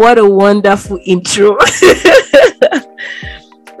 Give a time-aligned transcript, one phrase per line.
[0.00, 1.58] what a wonderful intro.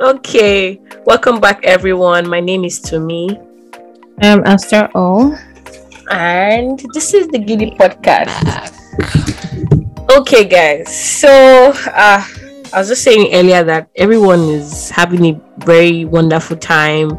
[0.00, 2.28] okay, welcome back, everyone.
[2.28, 3.40] My name is Tumi.
[4.20, 5.34] I'm Esther O.
[6.10, 8.36] And this is the Giddy Podcast.
[10.10, 10.94] Okay, guys.
[10.94, 17.16] So, uh, I was just saying earlier that everyone is having a very wonderful time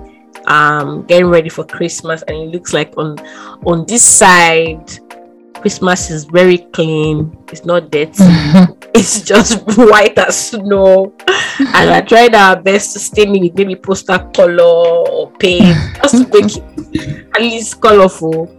[0.47, 3.15] um getting ready for christmas and it looks like on
[3.67, 4.89] on this side
[5.61, 7.37] christmas is very clean.
[7.51, 8.11] It's not dirty.
[8.93, 11.13] It's just white as snow.
[11.59, 16.17] And i tried our best to stain it with maybe poster color or paint just
[16.17, 18.49] to make it at least colorful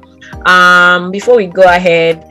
[0.46, 2.24] um before we go ahead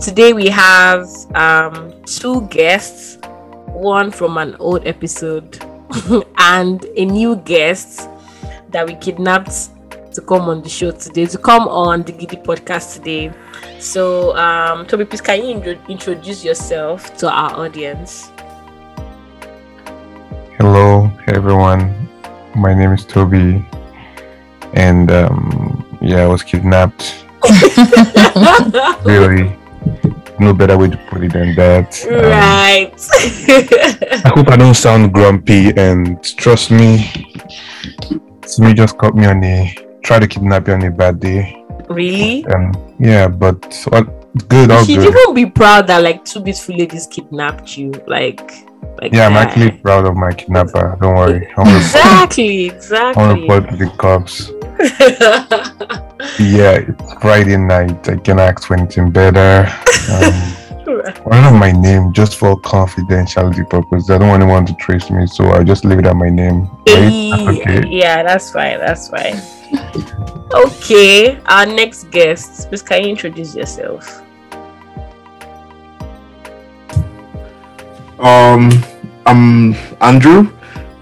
[0.00, 3.18] today we have um two guests.
[3.66, 5.58] One from an old episode
[6.38, 8.08] and a new guest
[8.70, 9.70] that we kidnapped
[10.18, 13.30] to come on the show today, to come on the Giddy podcast today.
[13.78, 18.32] So, um, Toby, please can you intro- introduce yourself to our audience?
[20.58, 21.94] Hello, everyone.
[22.56, 23.64] My name is Toby,
[24.74, 27.24] and um, yeah, I was kidnapped.
[29.04, 29.54] really,
[30.40, 31.94] no better way to put it than that.
[32.10, 32.90] Um, right.
[34.24, 37.06] I hope I don't sound grumpy, and trust me,
[38.44, 41.64] Simi just caught me on a try to kidnap you on a bad day.
[41.88, 42.44] really?
[42.46, 43.56] Um, yeah, but
[43.92, 44.02] all
[44.48, 45.20] good, all You should good.
[45.22, 47.92] even be proud that like two beautiful ladies kidnapped you.
[48.06, 48.40] Like,
[49.00, 49.48] like Yeah, I'm that.
[49.48, 50.96] actually proud of my kidnapper.
[51.00, 51.48] Don't worry.
[51.58, 53.40] Exactly, I'm gonna exactly.
[53.42, 54.50] report the cops.
[56.38, 58.08] Yeah, it's Friday night.
[58.08, 59.66] I can ask for anything better.
[60.12, 60.54] Um,
[61.30, 64.10] I don't know my name just for confidentiality purposes.
[64.10, 66.62] I don't want anyone to trace me, so I'll just leave it at my name.
[66.88, 67.30] Right?
[67.30, 67.88] That's okay.
[67.88, 68.78] Yeah, that's fine.
[68.78, 69.40] That's fine.
[70.54, 72.68] Okay, our next guest.
[72.68, 74.22] Please, can you introduce yourself?
[78.18, 78.70] Um,
[79.26, 80.50] I'm Andrew.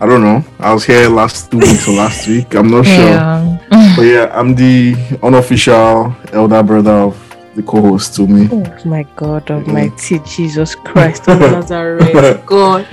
[0.01, 0.45] I don't know.
[0.59, 2.55] I was here last two weeks or last week.
[2.55, 2.95] I'm not sure.
[2.95, 3.59] Yeah.
[3.97, 8.49] But yeah, I'm the unofficial elder brother of the co-host Tumi.
[8.53, 12.87] Oh my God Almighty, Jesus Christ of Nazareth, God,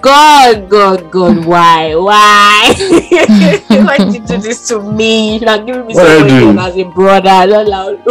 [0.00, 2.72] God, God, God, why, why,
[3.84, 5.38] why did you do this to me?
[5.38, 6.58] You are giving me What I something do?
[6.58, 7.46] as a brother.
[7.46, 8.04] Not loud.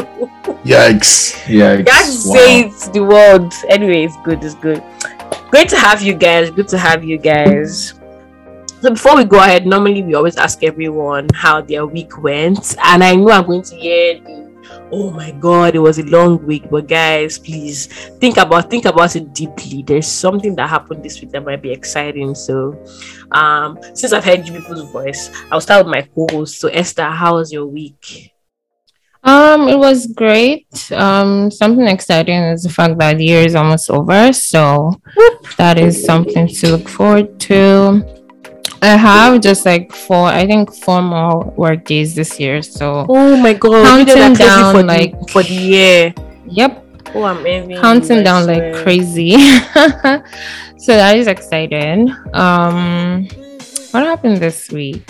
[0.64, 1.34] Yikes!
[1.46, 1.86] Yikes!
[1.86, 2.34] Just Wow.
[2.36, 3.54] say it the world.
[3.70, 4.44] Anyway, it's good.
[4.44, 4.84] It's good.
[5.50, 6.52] Great to have you guys.
[6.52, 7.94] Good to have you guys.
[8.82, 13.04] So before we go ahead, normally we always ask everyone how their week went, and
[13.04, 14.49] I know I'm going to hear the
[14.92, 16.70] oh my god, it was a long week.
[16.70, 17.88] But guys, please
[18.20, 19.84] think about think about it deeply.
[19.84, 22.36] There's something that happened this week that might be exciting.
[22.36, 22.78] So,
[23.32, 26.60] um, since I've heard you people's voice, I'll start with my co-host.
[26.60, 28.34] So Esther, how was your week?
[29.24, 30.68] Um, it was great.
[30.92, 34.94] Um, something exciting is the fact that the year is almost over, so
[35.58, 38.19] that is something to look forward to.
[38.82, 42.62] I have just like four, I think four more work days this year.
[42.62, 46.14] So, Oh my god, Counting down, for like- the, for the year.
[46.46, 46.86] yep,
[47.16, 48.74] Oh, I'm envying counting down swear.
[48.76, 49.32] like crazy.
[50.78, 52.14] so that is exciting.
[52.34, 53.28] Um,
[53.92, 55.02] what happened this week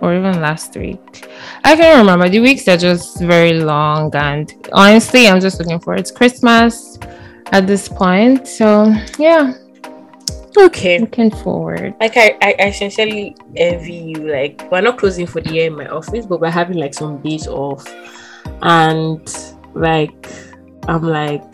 [0.00, 1.26] or even last week?
[1.64, 2.28] I can't remember.
[2.28, 6.98] The weeks are just very long, and honestly, I'm just looking forward to Christmas
[7.50, 8.46] at this point.
[8.46, 9.54] So yeah,
[10.56, 10.98] Okay.
[10.98, 11.94] looking forward.
[12.00, 14.30] Like I, I, I sincerely envy you.
[14.30, 17.20] Like we're not closing for the year in my office, but we're having like some
[17.22, 17.86] days off,
[18.62, 20.28] and like
[20.88, 21.44] I'm like,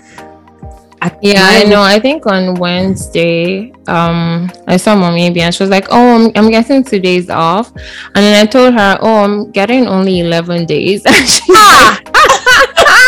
[1.03, 1.83] at Yeah, I know.
[1.83, 6.51] I think on Wednesday, um, I saw mommy and she was like, "Oh, I'm, I'm
[6.51, 11.03] getting two days off," and then I told her, "Oh, I'm getting only eleven days."
[11.07, 12.01] And she's Ah!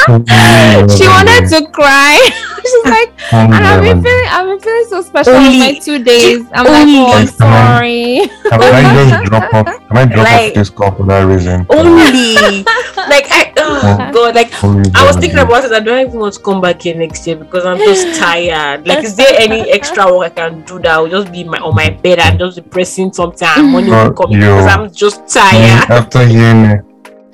[0.08, 2.18] like, she oh, wanted to cry.
[2.64, 5.74] She's like, oh, and I've been feeling, I've been feeling so special on Only- my
[5.78, 6.46] two days.
[6.54, 8.20] I'm only- like, oh, I'm Like, sorry.
[8.48, 9.66] Can I just drop off?
[9.66, 11.66] Can I drop Like- off this call for that reason?
[11.68, 12.64] Only
[13.12, 14.12] like I, oh Oh.
[14.12, 15.72] god, like Only I was thinking about it.
[15.72, 18.86] I don't even want to come back here next year because I'm just tired.
[18.86, 21.74] Like, is there any extra work I can do that will just be my on
[21.74, 24.38] my bed and just be pressing something and money will Oh, come yo.
[24.40, 25.90] because I'm just tired.
[25.90, 26.82] After hearing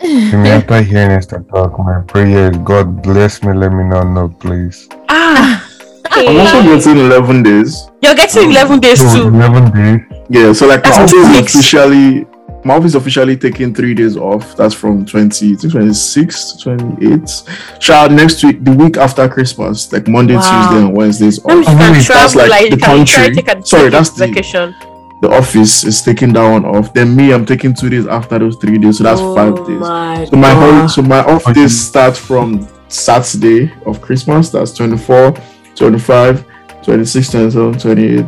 [0.02, 4.04] it, me, after hearing it start talk, my prayer God bless me, let me not
[4.04, 4.88] know, please.
[5.08, 5.66] Ah,
[6.12, 7.88] I'm also getting 11 days.
[8.02, 9.28] You're getting 11 days So, too.
[9.28, 10.00] 11 days.
[10.28, 12.26] Yeah, so like my That's office two is officially
[12.62, 14.54] my office officially taking three days off.
[14.56, 17.42] That's from 20 to 26 to 28.
[17.80, 20.68] Child next week, the week after Christmas, like Monday, Wow.
[20.68, 21.72] Tuesday, and Wednesdays That means off.
[21.72, 23.28] you can That's travel, like like, the country.
[23.28, 24.74] to take a Sorry, that's the- vacation.
[25.20, 26.94] The office is taking that one off.
[26.94, 29.80] Then me, I'm taking two days after those three days, so that's Oh five days.
[29.80, 34.50] My So my whole, so my off days start from Saturday of Christmas.
[34.50, 35.34] That's 24,
[35.74, 36.44] 25,
[36.82, 38.26] 26, 27, 28.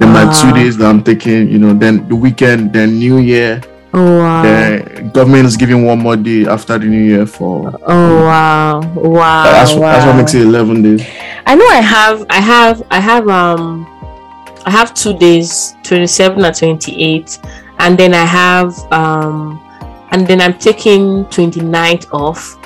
[0.00, 3.62] Then my two days that I'm taking, you know, then the weekend, then New Year.
[3.96, 4.42] Oh wow.
[4.42, 7.72] The government is giving one more day after the New Year for.
[7.86, 8.80] Oh wow.
[8.80, 9.44] Wow.
[9.44, 9.92] that's, wow.
[9.92, 11.06] that's what makes it 11 days.
[11.46, 13.86] I know I have I have I have um
[14.66, 17.38] I have two days, 27 and 28,
[17.78, 19.60] and then I have um
[20.10, 22.56] and then I'm taking 29th off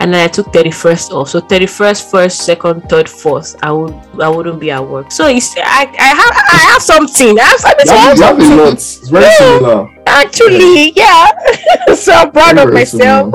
[0.00, 1.30] and then I took 31st off.
[1.30, 5.10] So 31st, first, second, third, fourth, I would I wouldn't be at work.
[5.10, 7.38] So it's I, I have I have something.
[7.38, 7.86] I have something.
[7.86, 8.56] You have, have something.
[8.56, 8.72] lot.
[8.74, 9.88] It's very similar.
[10.06, 11.28] Actually, yeah.
[11.94, 13.34] so I'm proud of Very myself.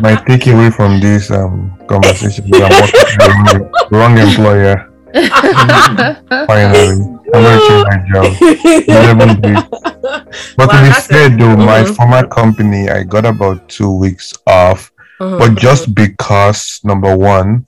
[0.00, 4.88] My takeaway from this um conversation is I'm working wrong, wrong employer.
[6.46, 9.42] Finally, I'm gonna change my job.
[9.42, 9.62] Days.
[10.56, 11.96] But Wow, to be fair, though, my Mhm.
[11.96, 14.90] former company, I got about two weeks off.
[15.20, 15.38] Mhm.
[15.38, 17.64] but just because number one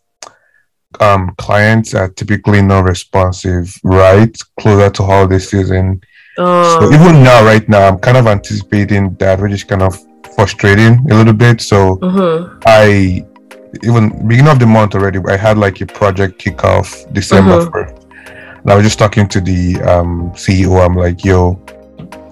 [1.01, 6.01] um clients are typically not responsive right closer to holiday season
[6.37, 6.43] so
[6.83, 6.91] Oh.
[6.97, 9.97] even now right now i'm kind of anticipating that which is kind of
[10.35, 12.51] frustrating a little bit so Mhm.
[12.67, 13.23] i
[13.85, 17.71] even beginning of the month already i had like a project kickoff december Mhm.
[17.73, 17.95] 1st
[18.65, 21.61] and i was just talking to the um ceo i'm like yo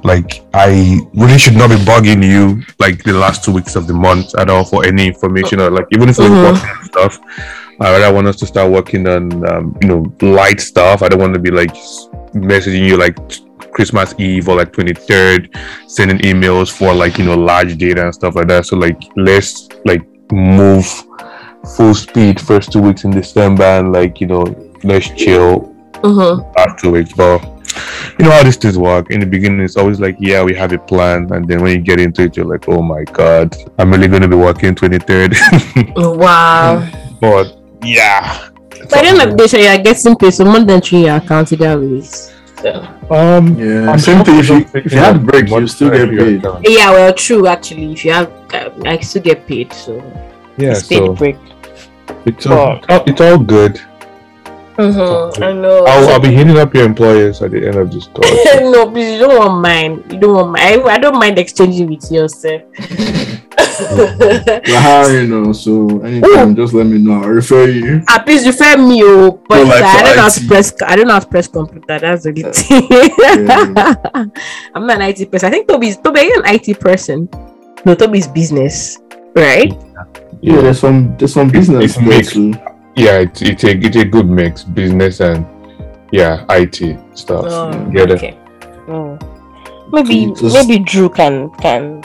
[0.05, 3.93] like I really should not be bugging you like the last two weeks of the
[3.95, 6.85] month at all for any information or like even if we're Mhm.
[6.85, 7.21] stuff.
[7.81, 11.03] I rather want us to start working on um, you know light stuff.
[11.03, 11.73] I don't want to be like
[12.35, 13.17] messaging you like
[13.71, 15.57] Christmas Eve or like 23rd,
[15.87, 18.67] sending emails for like you know large data and stuff like that.
[18.67, 20.03] So like let's like
[20.33, 20.85] move
[21.77, 24.45] full speed first two weeks in December and like you know
[24.83, 25.72] let's chill
[26.03, 26.57] Mhm.
[26.57, 27.13] last two weeks.
[27.13, 27.43] But
[28.19, 29.11] you know how these things work.
[29.11, 31.79] In the beginning, it's always like, yeah, we have a plan, and then when you
[31.81, 35.35] get into it, you're like, oh my god, I'm really going to be working 23rd.
[35.97, 36.87] Wow.
[37.21, 38.49] but yeah,
[38.91, 41.53] By the end of the day, you're getting paid, so more than three your account
[41.53, 42.33] either ways.
[42.61, 42.71] So.
[43.11, 43.97] um, Yeah.
[43.97, 44.39] Same thing.
[44.39, 46.43] If you, if you had break, you still get paid.
[46.69, 47.47] Yeah, well, true.
[47.47, 49.73] Actually, if you have, uh, I still get paid.
[49.73, 49.97] So
[50.59, 51.37] Yeah, it's paid so break.
[52.27, 53.81] it's all, it's all good.
[54.77, 55.43] Mm-hmm.
[55.43, 55.85] I know.
[55.85, 58.25] I'll, I'll be hitting up your employers at the end of this talk.
[58.61, 60.03] no, please, you don't want mine.
[60.11, 60.81] You don't want mine.
[60.81, 62.63] I, I don't mind exchanging with yourself.
[63.93, 67.23] We're hiring now, so anytime, just let me know.
[67.23, 68.03] I'll refer you.
[68.09, 70.49] Ah, please refer me, oh, but No, like I don't know how to IT.
[70.49, 70.73] press.
[70.83, 71.99] I don't know how to press computer.
[71.99, 74.33] That's the only thing.
[74.75, 75.49] I'm not an IT person.
[75.49, 77.29] I think Toby's Toby, are you an IT person?
[77.85, 78.99] No, Toby's business,
[79.35, 79.73] right?
[80.41, 82.33] Yeah, there's some there's some business It's there mixed.
[82.33, 82.55] too.
[82.95, 85.47] Yeah, it's, it's a it's a good mix, business and
[86.13, 87.47] yeah, IT stuff.
[87.49, 88.17] Oh, Get it?
[88.19, 88.39] okay.
[88.89, 89.19] Oh.
[89.93, 92.03] Maybe Just- maybe Drew can can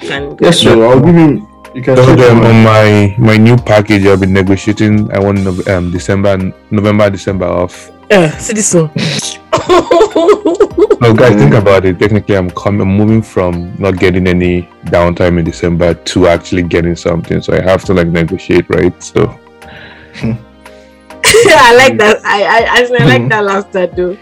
[0.00, 0.36] can.
[0.40, 0.72] Yes, sir.
[0.84, 1.48] I'll give you.
[1.74, 1.96] You can.
[1.96, 5.10] So check then them on my my new package, I'll be negotiating.
[5.12, 6.38] I want Nov- um December,
[6.70, 7.90] November, December off.
[8.10, 8.90] Uh, see this one.
[10.98, 11.98] No, guys, think about it.
[11.98, 16.96] Technically, I'm coming, I'm moving from not getting any downtime in December to actually getting
[16.96, 17.42] something.
[17.42, 18.94] So I have to like negotiate, right?
[19.02, 19.38] So
[21.24, 22.20] I like that.
[22.24, 24.18] I I, I, I like that last time too.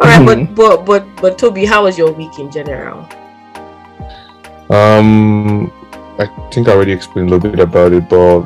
[0.00, 3.08] All right, but but but but Toby, how was your week in general?
[4.70, 5.70] um,
[6.18, 8.42] I think I already explained a little bit about it, but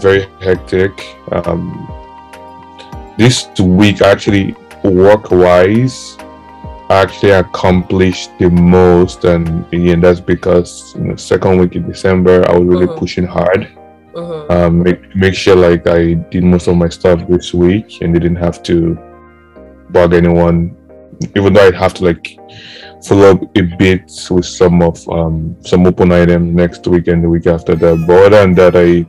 [0.00, 0.92] very hectic.
[1.32, 1.88] Um,
[3.18, 6.16] this week actually work wise.
[6.90, 12.44] I actually accomplished the most, and again, that's because in the second week in December,
[12.48, 12.98] I was really Mhm.
[12.98, 13.68] pushing hard.
[14.16, 18.36] Um, make make sure like I did most of my stuff this week and didn't
[18.36, 18.94] have to
[19.90, 20.76] bug anyone,
[21.34, 22.38] even though I'd have to like
[23.04, 27.28] follow up a bit with some of um some open items next week and the
[27.28, 28.04] week after that.
[28.06, 29.06] But other than that, I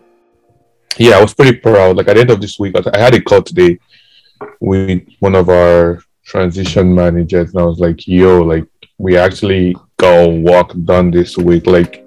[0.98, 1.98] yeah, I was pretty proud.
[1.98, 3.80] Like at the end of this week, I I had a call today
[4.60, 8.66] with one of our transition managers, and I was like, "Yo, like
[8.98, 12.05] we actually got work done this week." Like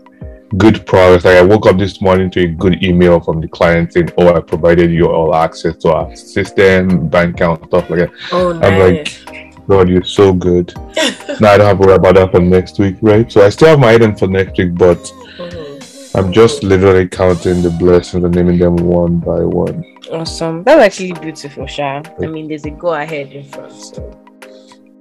[0.56, 1.24] good progress.
[1.24, 4.34] Like I woke up this morning to a good email from the client saying, "Oh,
[4.34, 8.78] I provided you all access to our system, bank account, stuff like that." Oh, I'm
[8.78, 9.24] like,
[9.68, 10.72] God, you're so good.
[11.40, 13.30] now I don't have to worry about that for next week, right?
[13.30, 14.98] So I still have my item for next week, but
[15.38, 16.14] Mhm.
[16.16, 19.84] I'm just literally counting the blessings and naming them one by one.
[20.10, 20.64] Awesome.
[20.64, 22.02] That's actually beautiful, Sha.
[22.22, 23.72] I mean, there's a go ahead in front.
[23.72, 24.10] So,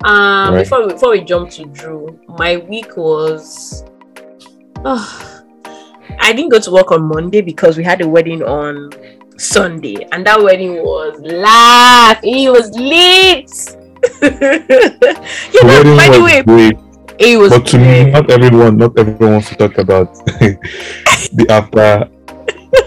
[0.03, 0.63] um, Right.
[0.63, 3.85] before we, before we jump to Drew, my week was.
[4.85, 5.36] Oh,
[6.19, 8.91] I didn't go to work on Monday because we had a wedding on
[9.37, 12.19] Sunday, and that wedding was laugh.
[12.23, 13.51] It was lit.
[14.21, 16.77] you know, wedding by the way, great,
[17.19, 17.51] it was.
[17.51, 22.09] but to me, not everyone, not everyone wants to talk about the after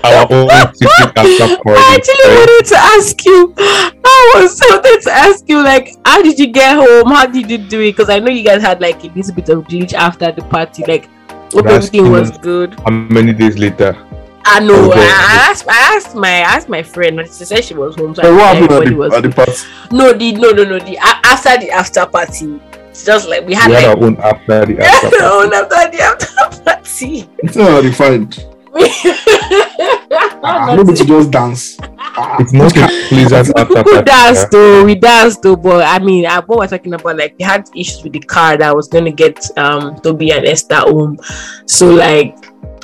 [0.04, 1.80] our own secret after party.
[1.80, 2.46] I actually right?
[2.46, 3.54] wanted to ask you.
[3.58, 7.08] I was so wanted to ask you, like, how did you get home?
[7.08, 7.92] How did you do it?
[7.92, 10.84] Because I know you guys had like a little bit of glitch after the party.
[10.86, 11.08] Like,
[11.54, 12.78] everything was good.
[12.80, 13.96] How many days later?
[14.44, 14.90] I know.
[14.90, 15.00] Okay.
[15.00, 15.68] I, asked.
[15.68, 16.28] I asked my.
[16.28, 17.20] I asked my friend.
[17.20, 18.14] She said she was home.
[18.14, 19.12] So I what happened at the, was.
[19.12, 19.52] at the party?
[19.92, 20.78] No, the no, no, no.
[20.78, 24.16] The after the after party, it's just like we had We had like our own
[24.18, 25.18] after the after.
[25.18, 27.28] no, after the after party.
[27.38, 28.46] It's not find.
[30.42, 31.76] Ah, maybe to just dance.
[31.98, 34.04] Ah, It's not a pleasant after we party.
[34.04, 34.48] danced yeah.
[34.50, 37.68] though, we danced though, but I mean, I, what we're talking about, like, they had
[37.76, 41.18] issues with the car that was going to get um Toby and Esther home.
[41.66, 42.36] So, like,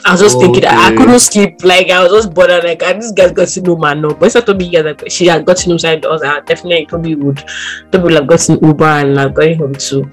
[0.04, 1.64] I was just thinking that I couldn't sleep.
[1.64, 2.62] Like, I was just bothered.
[2.62, 4.10] Like, and this guy's got to know man, no.
[4.10, 6.22] But it's not Toby, guys, like, she had got to know side us.
[6.22, 7.42] Uh, definitely, Toby would,
[7.90, 10.08] Toby would have gotten Uber and have going home too.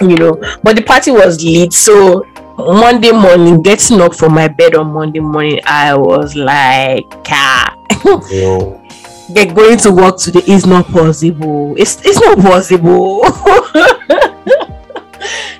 [0.00, 1.72] You know, but the party was lit.
[1.72, 2.26] So,
[2.58, 7.74] Monday morning, getting up from my bed on Monday morning, I was like, ah.
[9.32, 11.74] Get going to work today is not possible.
[11.78, 13.22] It's it's not possible.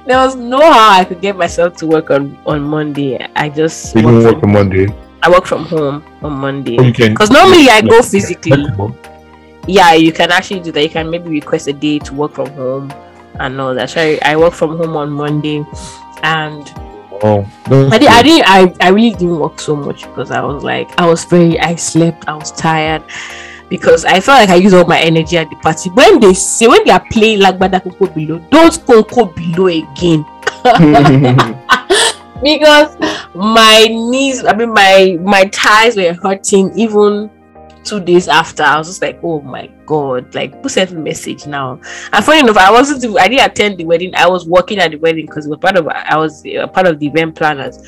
[0.04, 3.25] there was no how I could get myself to work on on Monday.
[3.34, 4.88] I just you didn't work from, on Monday.
[5.22, 8.66] I work from home on Monday because normally I go physically.
[9.66, 10.82] Yeah, you can actually do that.
[10.82, 12.92] You can maybe request a day to work from home
[13.38, 13.90] and all that.
[13.90, 15.64] So I, I work from home on Monday,
[16.23, 16.73] and
[17.25, 18.49] Oh, I, did, I didn't.
[18.49, 21.59] I, I really didn't work so much because I was like, I was very.
[21.61, 22.26] I slept.
[22.26, 23.05] I was tired
[23.69, 25.88] because I felt like I used all my energy at the party.
[25.91, 30.26] When they say when they are playing like Bada Koko below, don't Koko below again
[32.43, 32.97] because
[33.37, 34.45] my knees.
[34.45, 37.31] I mean, my my thighs were hurting even
[37.85, 38.62] two days after.
[38.62, 41.81] I was just like, oh my god, like who sent the message now?
[42.12, 43.19] And funny enough, I wasn't.
[43.19, 44.15] I didn't attend the wedding.
[44.15, 45.89] I was working at the wedding because it was part of.
[45.89, 47.79] I was uh, part of the event planners.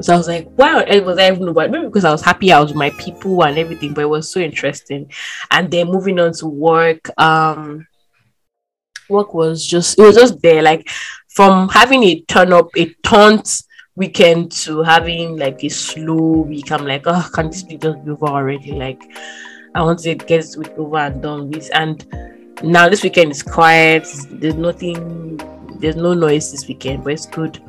[0.00, 1.70] So I was like, wow, earth was I even about?
[1.70, 4.30] Maybe because I was happy I was with my people and everything, but it was
[4.30, 5.10] so interesting.
[5.50, 7.86] And then moving on to work, um,
[9.08, 10.62] work was just it was just there.
[10.62, 10.88] Like
[11.28, 13.62] from having a turn up, a taunt
[13.96, 16.70] weekend to having like a slow week.
[16.72, 18.72] I'm like, oh, can this be just be over already?
[18.72, 19.02] Like,
[19.74, 21.70] I want to get this week over and done with.
[21.74, 22.04] And
[22.62, 24.06] now this weekend is quiet.
[24.30, 25.36] There's nothing.
[25.78, 27.60] There's no noise this weekend, but it's good.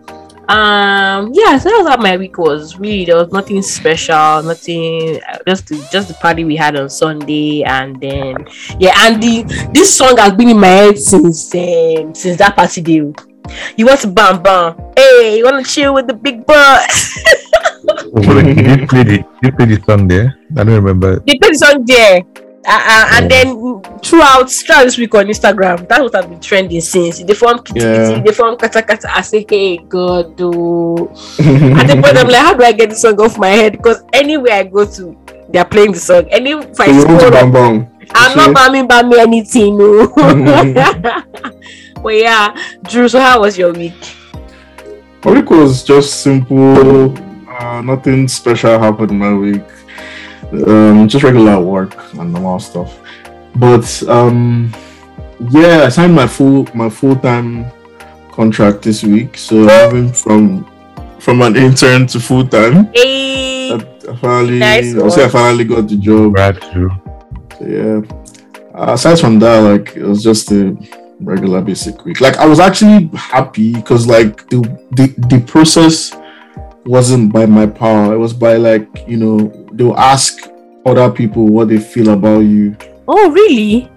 [0.48, 2.77] Um, yeah, so that was how my week was.
[2.77, 5.20] Really, there was nothing special, nothing.
[5.27, 8.46] uh, Just the, just the party we had on Sunday, and then
[8.79, 12.82] yeah, and the this song has been in my head since um, since that party
[12.82, 13.12] day.
[13.77, 14.75] You want to bam bam?
[14.97, 17.13] Hey, you want to chill with the big boss?
[17.89, 19.25] Oh, did you play the?
[19.43, 20.37] You play the song there?
[20.57, 21.19] I don't remember.
[21.19, 22.21] they played the song there.
[22.67, 23.53] Uh, uh, and then
[24.01, 27.21] throughout throughout this week on Instagram, that's what I've been trending since.
[27.21, 28.09] They form kitty Yeah.
[28.09, 29.05] kitty, they form kata kata.
[29.15, 30.49] I say, hey God, do.
[31.77, 33.73] At the point, I'm like, how do I get the song off my head?
[33.73, 35.15] Because anywhere I go to,
[35.49, 36.25] they're playing the song.
[36.31, 37.91] Any if I So you want to scroll bang bang?
[38.15, 40.09] I'm not bamming bamming anything, no.
[42.05, 43.09] but yeah, Drew.
[43.09, 44.15] So how was your week?
[45.24, 47.17] My week was just simple.
[47.50, 49.63] Uh, nothing special happened in my week.
[50.67, 53.00] Um, just regular work and normal stuff.
[53.55, 54.71] But um,
[55.50, 57.65] yeah, I signed my full my full time
[58.31, 59.35] contract this week.
[59.35, 60.67] So I'm moving from
[61.19, 62.93] from an intern to full time.
[62.93, 63.77] Hey, I,
[64.12, 66.35] I finally, Nice I'll say I finally got the job.
[66.35, 66.91] Congrats, Drew.
[67.57, 68.01] So, yeah.
[68.75, 70.77] Uh, aside from that, like it was just a
[71.19, 72.22] regular basic week.
[72.22, 76.15] Like I was actually happy because like the, the the process
[76.86, 78.13] wasn't by my power.
[78.13, 80.50] It was by like you know they'll ask
[80.86, 82.77] other people what they feel about you.
[83.07, 83.89] oh really?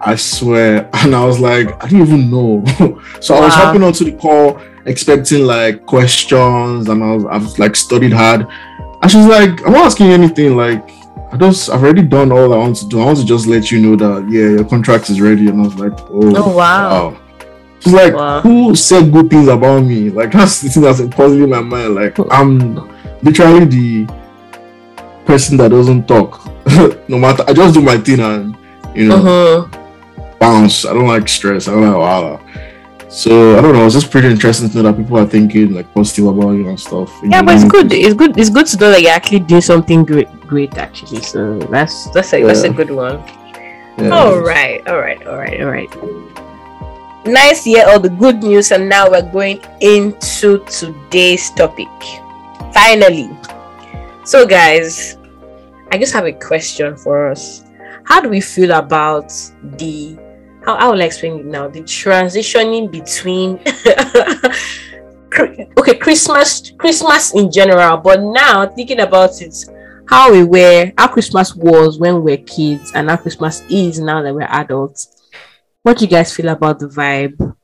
[0.00, 2.64] I swear, and I was like, I didn't even know.
[3.20, 7.76] so I was hopping onto the call expecting like questions, and I was I've like
[7.76, 8.46] studied hard.
[9.02, 10.56] And she's like, I'm not asking anything.
[10.56, 10.88] Like,
[11.34, 13.00] I just I've already done all I want to do.
[13.00, 15.48] I want to just let you know that yeah, your contract is ready.
[15.48, 17.20] And I was like, oh, Oh wow.
[17.80, 18.40] She's like, Wow.
[18.40, 20.10] who said good things about me?
[20.10, 21.96] Like that's the thing that's puzzling my mind.
[21.96, 22.76] Like I'm
[23.22, 24.06] literally the
[25.26, 26.46] person that doesn't talk.
[27.08, 28.56] no matter, I just do my thing and
[28.94, 30.36] you know Uh-huh.
[30.38, 30.86] bounce.
[30.86, 31.66] I don't like stress.
[31.66, 32.40] I don't like wahala.
[33.10, 33.84] So I don't know.
[33.86, 36.78] It's just pretty interesting to know that people are thinking like positive about you and
[36.78, 37.12] stuff.
[37.24, 37.92] Yeah, but it's good.
[37.92, 38.38] It's good.
[38.38, 40.28] It's good to know that you're actually doing something great.
[40.54, 41.20] Great, actually.
[41.20, 43.18] So that's that's a that's a good one.
[43.98, 44.14] Yeah.
[44.14, 45.90] All right, all right, all right, all right.
[47.26, 51.90] Nice to hear all the good news, and now we're going into today's topic.
[52.72, 53.36] Finally,
[54.22, 55.18] so guys,
[55.90, 57.64] I just have a question for us.
[58.04, 59.34] How do we feel about
[59.74, 60.16] the?
[60.64, 61.66] How I will explain it now.
[61.66, 63.58] The transitioning between.
[65.82, 69.52] okay, Christmas, Christmas in general, but now thinking about it,
[70.08, 74.22] how we were, how Christmas was when we were kids, and how Christmas is now
[74.22, 75.30] that we're adults.
[75.82, 77.56] What do you guys feel about the vibe?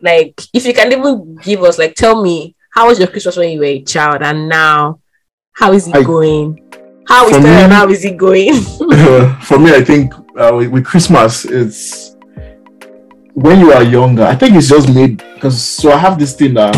[0.00, 3.50] Like, if you can even give us, like, tell me, how was your Christmas when
[3.50, 5.00] you were a child, and now,
[5.52, 6.62] how is it I, going?
[7.08, 7.70] How is it?
[7.70, 8.54] How is it going?
[9.42, 12.16] for me, I think uh, with, with Christmas, it's
[13.36, 16.54] when you are younger, I think it's just made because so I have this thing
[16.54, 16.74] that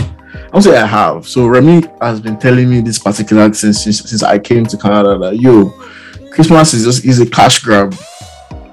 [0.52, 1.26] I'll say I have.
[1.26, 5.18] So Remy has been telling me this particular since since, since I came to Canada
[5.18, 5.70] that yo,
[6.30, 7.94] Christmas is just is a cash grab.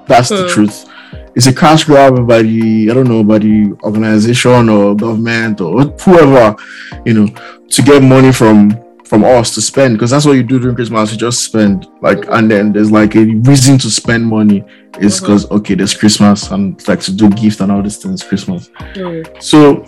[0.06, 0.48] That's the hmm.
[0.48, 0.88] truth.
[1.34, 5.82] It's a cash grab by the I don't know by the organization or government or
[5.82, 6.56] whoever,
[7.04, 7.26] you know,
[7.68, 8.70] to get money from
[9.06, 11.12] from us to spend because that's what you do during Christmas.
[11.12, 14.64] You just spend like, and then there's like a reason to spend money
[15.00, 15.56] is because mm-hmm.
[15.56, 18.70] okay, there's Christmas and like to do gifts and all these things Christmas.
[18.94, 19.42] Mm.
[19.42, 19.84] So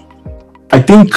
[0.71, 1.13] I think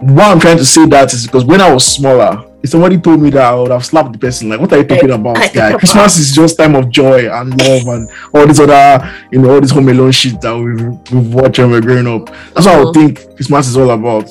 [0.00, 3.20] why I'm trying to say that is because when I was smaller, if somebody told
[3.20, 5.72] me that I would have slapped the person, like, what are you talking about, guy?
[5.78, 9.60] Christmas is just time of joy and love and all this other, you know, all
[9.60, 12.26] this home alone shit that we've, we've watched when we're growing up.
[12.54, 13.14] That's what I would mm-hmm.
[13.14, 14.28] think Christmas is all about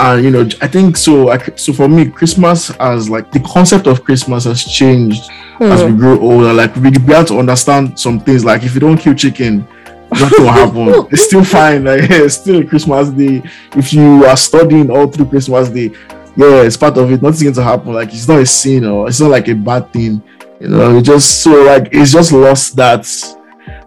[0.00, 3.86] and you know i think so I, so for me christmas as like the concept
[3.86, 5.70] of christmas has changed mm.
[5.70, 5.98] as we hmm.
[5.98, 9.66] grow older like we began to understand some things like if you don't kill chicken
[10.12, 11.08] nothing will happen.
[11.10, 11.84] It's still fine.
[11.84, 13.42] Like it's still a christmas day.
[13.76, 15.92] If you are studying all through christmas day
[16.36, 17.22] yeah it's part of it.
[17.22, 17.92] Nothing's going to happen.
[17.92, 20.22] Like it's not a sin or it's not like a bad thing.
[20.60, 23.06] You know it just so like it's just lost that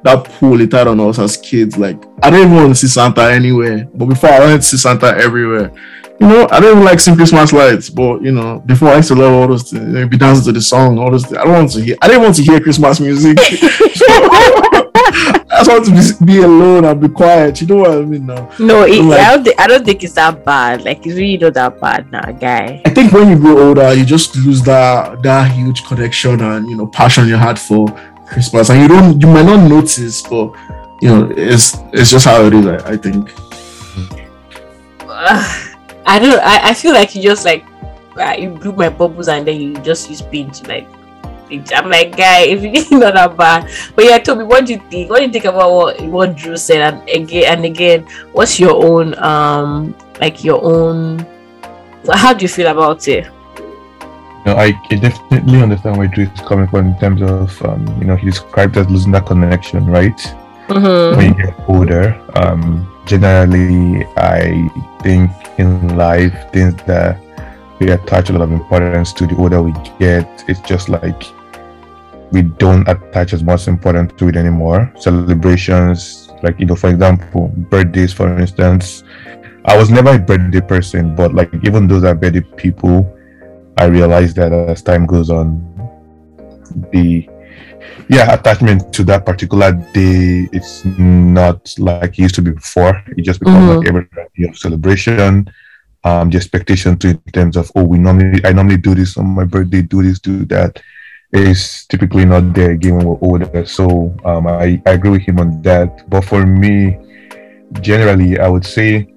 [0.03, 1.77] that pull it had on us as kids.
[1.77, 3.87] Like i don't even want to see santa anywhere.
[3.93, 5.71] But before i wanted to see santa everywhere.
[6.19, 9.07] You know, I don't even like seeing Christmas lights, but you know, before I used
[9.07, 11.37] to love all those things, you know, be dancing to the song, all those things.
[11.37, 13.37] I don't want to hear I didn't want to hear Christmas music.
[15.63, 17.61] I just want to be, be, alone and be quiet.
[17.61, 18.51] You know what I mean now?
[18.59, 20.83] No, it, like, I, don't think, I don't think it's that bad.
[20.83, 22.81] Like it's really not that bad now, guy.
[22.85, 26.75] I think when you grow older, you just lose that that huge connection and you
[26.75, 27.87] know passion you had for
[28.27, 30.53] Christmas, and you don't you might not notice, but
[31.01, 32.65] you know it's it's just how it is.
[32.65, 33.31] I, I think.
[36.05, 36.41] I don't.
[36.41, 37.65] I, I feel like you just like
[38.17, 40.87] uh, you blew my bubbles and then you just use paint to like.
[41.75, 43.69] I'm like, guy, if it's not that bad.
[43.95, 45.09] But yeah, Toby, what do you think?
[45.09, 46.81] What do you think about what what Drew said?
[46.81, 51.25] And again and again, what's your own um like your own?
[52.11, 53.27] How do you feel about it?
[54.45, 58.15] No, I definitely understand where Drew is coming from in terms of um, you know
[58.15, 60.17] he described as losing that connection, right?
[60.67, 61.17] Mm-hmm.
[61.17, 64.67] When you get older, um, generally, I
[65.01, 67.19] think in life, things that
[67.79, 71.23] we attach a lot of importance to the older we get, it's just like
[72.31, 74.91] we don't attach as much importance to it anymore.
[74.97, 79.03] Celebrations, like, you know, for example, birthdays, for instance.
[79.65, 83.17] I was never a birthday person, but like, even those are birthday people,
[83.77, 85.61] I realized that as time goes on,
[86.91, 87.27] the
[88.09, 93.21] yeah attachment to that particular day it's not like it used to be before it
[93.21, 93.77] just becomes mm-hmm.
[93.77, 95.47] like every day of celebration
[96.03, 99.25] um the expectation to in terms of oh we normally i normally do this on
[99.25, 100.81] my birthday do this do that
[101.31, 105.39] is typically not there again when we're older so um i, I agree with him
[105.39, 106.07] on that.
[106.09, 106.99] But for me
[107.81, 109.11] generally i would say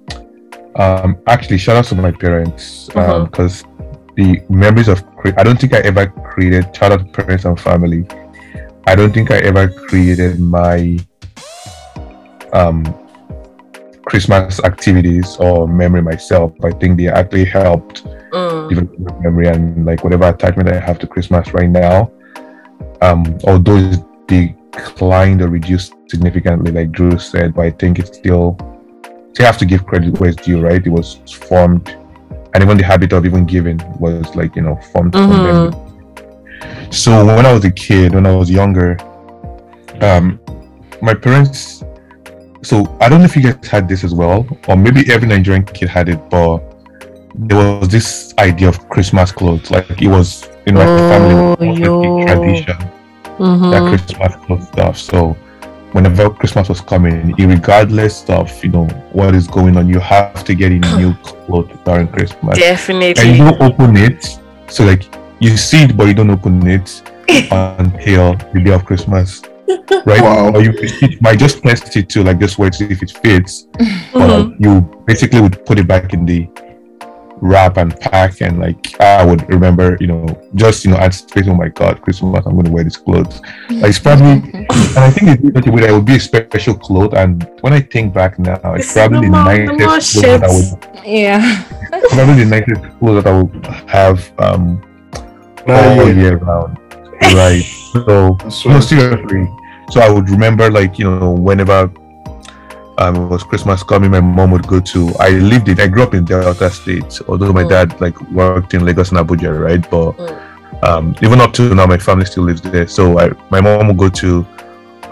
[0.75, 4.15] um actually shout out to my parents because um, mm-hmm.
[4.15, 5.03] the memories of
[5.37, 8.07] i don't think i ever created shout out to parents and family.
[8.87, 10.97] I don't think I ever created my
[12.53, 12.85] um,
[14.07, 16.53] Christmas activities or memory myself.
[16.63, 18.69] I think they actually helped mm.
[18.69, 22.11] develop memory and like whatever attachment I have to Christmas right now.
[23.01, 28.57] Um, although it declined or reduced significantly, like Drew said, but I think it's still
[29.37, 30.83] you have to give credit where it's due, right?
[30.83, 31.89] It was formed,
[32.55, 35.31] and even the habit of even giving was like you know formed mm-hmm.
[35.31, 35.87] from memory
[36.89, 38.97] so when I was a kid, when I was younger,
[40.01, 40.39] um,
[41.01, 41.83] my parents.
[42.61, 45.63] So I don't know if you guys had this as well, or maybe every Nigerian
[45.63, 46.59] kid had it, but
[47.35, 49.69] there was this idea of Christmas clothes.
[49.69, 52.89] Like it was, you know, like oh, the family was tradition,
[53.37, 53.71] mm-hmm.
[53.71, 54.97] that Christmas clothes stuff.
[54.97, 55.37] So
[55.91, 60.55] whenever Christmas was coming, regardless of you know what is going on, you have to
[60.55, 62.57] get a new clothes during Christmas.
[62.57, 63.23] Definitely.
[63.23, 65.03] And you don't open it, so like
[65.39, 67.01] you see it but you don't open it
[67.51, 69.41] until the day of Christmas.
[70.05, 70.21] Right?
[70.21, 70.53] Wow.
[70.53, 73.11] Or you, you might just test it to like just wait to see if it
[73.11, 73.67] fits.
[73.77, 74.17] Mm-hmm.
[74.17, 76.47] Or you basically would put it back in the
[77.41, 80.25] wrap and pack and like I would remember, you know,
[80.55, 83.41] just you know, anticipating, oh my god, Christmas, I'm gonna wear this clothes.
[83.69, 87.49] Like it's probably and I think it's that it would be a special cloth and
[87.61, 91.63] when I think back now, it's, it's probably the nicest clothes that I would Yeah.
[92.09, 94.83] probably the nicest clothes that I would have um
[95.67, 96.77] all year round.
[97.33, 97.63] Right.
[97.97, 99.47] So no, seriously.
[99.89, 101.91] So I would remember, like you know, whenever
[102.97, 105.13] um, it was Christmas coming, my mom would go to.
[105.19, 105.79] I lived in.
[105.79, 107.69] I grew up in Delta State, although my mm.
[107.69, 109.81] dad like worked in Lagos and Abuja, right?
[109.89, 110.83] But mm.
[110.83, 112.87] um, even up to now, my family still lives there.
[112.87, 114.45] So I, my mom would go to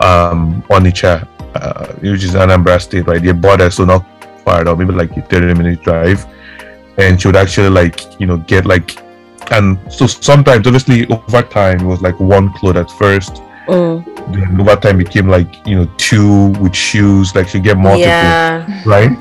[0.01, 3.21] um, Onitsha, uh, which is Anambra State, right?
[3.21, 4.05] The border, so not
[4.43, 6.25] far at all, maybe like a 30 minute drive.
[6.97, 8.97] And she would actually like, you know, get like,
[9.51, 13.41] and so sometimes, obviously, over time, it was like one cloth at first.
[13.67, 14.33] Mm.
[14.33, 18.01] Then over time it became like, you know, two with shoes, like she get multiple,
[18.01, 18.83] yeah.
[18.85, 19.17] right?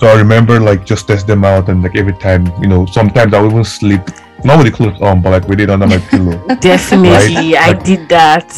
[0.00, 3.32] So I remember like just test them out and like every time, you know, sometimes
[3.34, 4.00] I would even sleep
[4.44, 6.44] not with the clothes on, but like with it under my pillow.
[6.60, 7.62] Definitely, right?
[7.62, 8.48] I like, did that.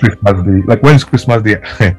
[0.00, 1.56] Christmas Day, like when it's Christmas Day,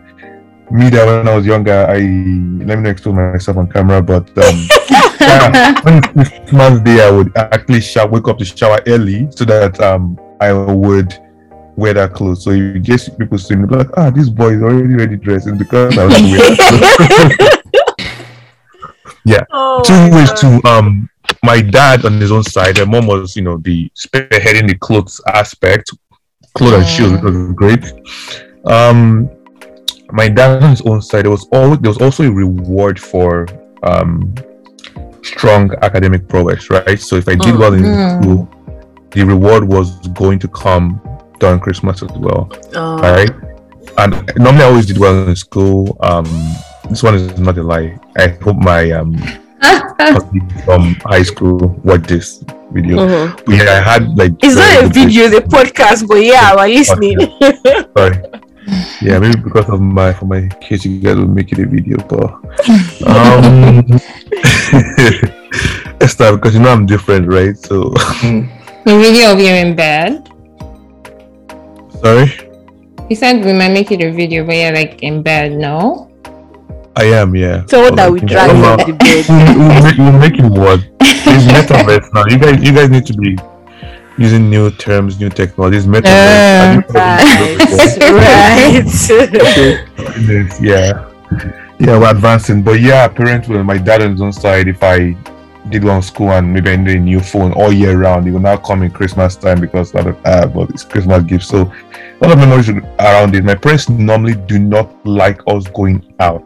[0.72, 4.28] me that when I was younger, I let me not expose myself on camera, but
[4.38, 4.68] um,
[5.22, 9.46] yeah, when it's Christmas Day, I would actually shower, wake up to shower early so
[9.46, 11.14] that um I would
[11.80, 12.44] wear that clothes.
[12.44, 15.98] So you just people see me like, ah, this boy is already ready dressed, because
[15.98, 16.58] I was wearing
[19.26, 19.44] yeah.
[19.52, 21.10] Oh, Two ways to um
[21.44, 25.22] my dad on his own side, my mom was, you know, the spearheading the clothes
[25.28, 25.92] aspect,
[26.54, 27.94] clothes and shoes, which was great.
[28.66, 29.30] Um,
[30.12, 33.48] my dad on his own side, there was always there was also a reward for
[33.84, 34.34] um
[35.22, 37.00] strong academic progress, right?
[37.00, 38.22] So if I did well in mm.
[38.22, 38.50] school,
[39.12, 41.02] the reward was going to come
[41.40, 43.00] during Christmas as well, oh.
[43.00, 43.32] right?
[43.98, 45.98] And normally I always did well in school.
[46.02, 46.26] Um,
[46.90, 47.98] this one is not a lie.
[48.18, 49.18] I hope my um
[50.66, 52.98] from high school watch this video.
[52.98, 53.52] Mm-hmm.
[53.52, 57.20] Yeah, I had like it's not a video, it's a podcast, but yeah, we're listening.
[57.98, 58.22] Sorry.
[59.02, 61.98] Yeah, maybe because of my for my kids, you guys will make it a video,
[62.06, 62.32] but
[63.08, 63.84] um,
[66.02, 67.58] Esther, because you know I'm different, right?
[67.58, 67.90] So
[68.86, 70.30] the video of you in bed.
[72.02, 72.32] Sorry.
[73.10, 76.06] You said we might make it a video, but you're like in bed, no?
[76.96, 77.66] I am, yeah.
[77.68, 79.26] So what that we drag from the bed.
[79.28, 80.82] we'll, make, we'll make it work.
[81.02, 82.26] It's metaverse now.
[82.28, 83.38] You guys, you guys need to be
[84.18, 85.86] using new terms, new technologies.
[85.86, 86.90] Metaverse.
[86.90, 87.58] Uh, right.
[90.28, 90.62] right.
[90.62, 91.06] yeah.
[91.82, 92.62] Yeah, we're advancing.
[92.62, 95.16] But yeah, apparently, my dad on his own side, if I
[95.70, 98.40] did one school and maybe I need a new phone all year round, it will
[98.40, 101.44] now come in Christmas time because of uh, but it's Christmas gift.
[101.46, 101.72] So
[102.22, 103.44] a lot of memories around it.
[103.44, 106.46] My parents normally do not like us going out.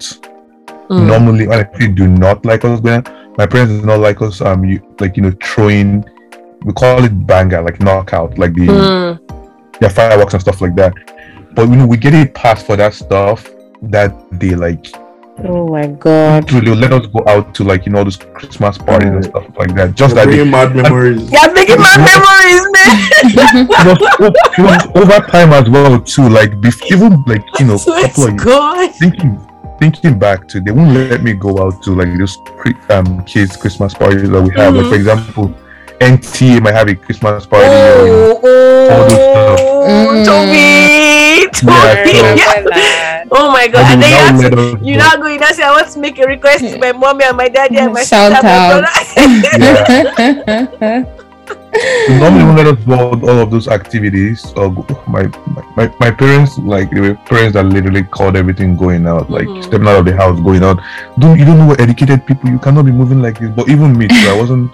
[0.90, 1.08] Mm.
[1.08, 3.04] Normally, when I do not like us going,
[3.38, 4.42] my parents do not like us.
[4.42, 6.04] Um, you, like you know, throwing.
[6.64, 9.80] We call it banger, like knockout, like the mm.
[9.82, 10.94] yeah fireworks and stuff like that.
[11.54, 13.50] But you know, we get a pass for that stuff
[13.84, 14.88] that they like.
[15.46, 16.48] Oh my god!
[16.48, 19.16] To let us go out to like you know those Christmas parties mm.
[19.16, 19.96] and stuff like that.
[19.96, 21.30] Just You're that they, mad memories.
[21.32, 22.94] Yeah, making mad memories, man.
[23.28, 26.30] it, was, it was over time as well too.
[26.30, 26.54] Like
[26.92, 28.96] even like you know, couple of God.
[28.96, 29.40] thinking
[29.80, 32.38] thinking back to, they won't let me go out to like those
[32.90, 34.74] um, kids' Christmas parties that we have.
[34.74, 34.78] Mm-hmm.
[34.78, 35.54] Like for example,
[36.00, 37.66] NTA might have a Christmas party.
[37.68, 39.60] Oh, oh, all those stuff.
[40.26, 42.40] Toby, Toby.
[42.40, 43.00] Yeah,
[43.36, 43.82] Oh my god!
[43.92, 46.20] And, and then you have to, you're not going to say, I want to make
[46.20, 48.84] a request to my mommy and my daddy and my Shout sister, out.
[48.84, 51.20] my brother.
[52.22, 54.70] normally when let us do all, all of those activities or
[55.08, 55.24] my,
[55.76, 59.62] my my parents like they were parents that literally called everything going out like mm-hmm.
[59.62, 60.80] stepping out of the house going out
[61.18, 63.98] don't you don't know what educated people you cannot be moving like this but even
[63.98, 64.72] me too, i wasn't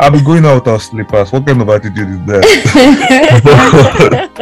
[0.00, 2.42] i'll be going out without slippers what kind of attitude is that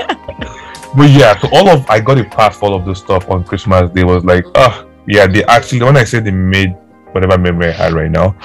[0.98, 3.42] but yeah so all of i got a pass for all of this stuff on
[3.44, 6.76] christmas day was like ah yeah they actually when i said they made
[7.12, 8.36] whatever memory I had right now.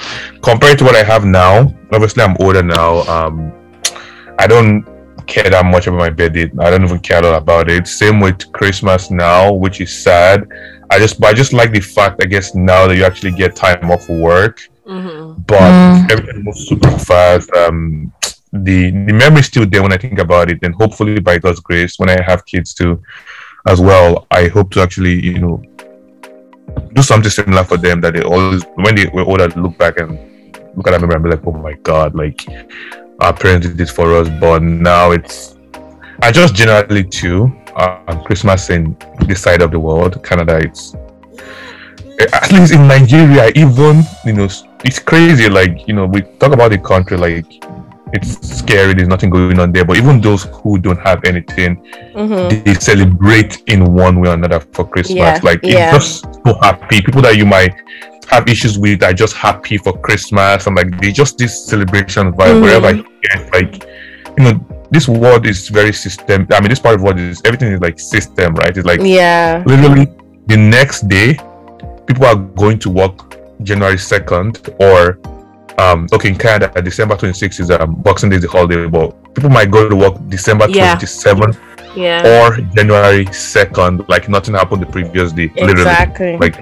[0.42, 3.00] Compared to what I have now, obviously I'm older now.
[3.02, 3.52] Um,
[4.38, 4.84] I don't
[5.26, 6.50] care that much about my birthday.
[6.58, 7.86] I don't even care about it.
[7.86, 10.46] Same with Christmas now, which is sad.
[10.90, 13.56] I just, but I just like the fact, I guess, now that you actually get
[13.56, 14.68] time off work.
[14.86, 15.42] Mm-hmm.
[15.42, 16.10] But mm.
[16.10, 17.50] everything moves super fast.
[17.52, 18.12] Um,
[18.62, 21.60] the the memory is still there when I think about it, and hopefully by God's
[21.60, 23.02] grace, when I have kids too,
[23.66, 25.62] as well, I hope to actually, you know,
[26.92, 30.12] do something similar for them that they always when they were older look back and
[30.76, 32.46] look at that memory and be like, oh my god, like
[33.20, 35.56] our parents did this for us, but now it's
[36.22, 40.94] I just generally too on Christmas in this side of the world, Canada, it's
[42.32, 44.48] at least in Nigeria, even you know,
[44.84, 45.48] it's crazy.
[45.48, 47.46] Like you know, we talk about the country like
[48.14, 48.94] it's scary.
[48.94, 49.84] There's nothing going on there.
[49.84, 51.76] But even those who don't have anything,
[52.14, 52.64] mm-hmm.
[52.64, 55.16] they celebrate in one way or another for Christmas.
[55.16, 55.94] Yeah, like yeah.
[55.94, 57.00] it's just so happy.
[57.02, 57.74] People that you might
[58.30, 62.54] have issues with are just happy for Christmas and like they just this celebration vibe
[62.56, 62.62] Mhm.
[62.62, 63.84] wherever I get like
[64.38, 67.72] you know this world is very system I mean this part of world is everything
[67.72, 69.62] is like system right it's like Yeah.
[69.66, 70.08] literally
[70.46, 71.34] the next day
[72.06, 75.18] people are going to work January 2nd or
[75.78, 79.50] um okay in Canada December 26th is um Boxing Day is the holiday but people
[79.50, 80.94] might go to work December Yeah.
[80.96, 81.56] 27th
[81.96, 82.22] Yeah.
[82.48, 86.58] or January 2nd like nothing happened the previous day literally like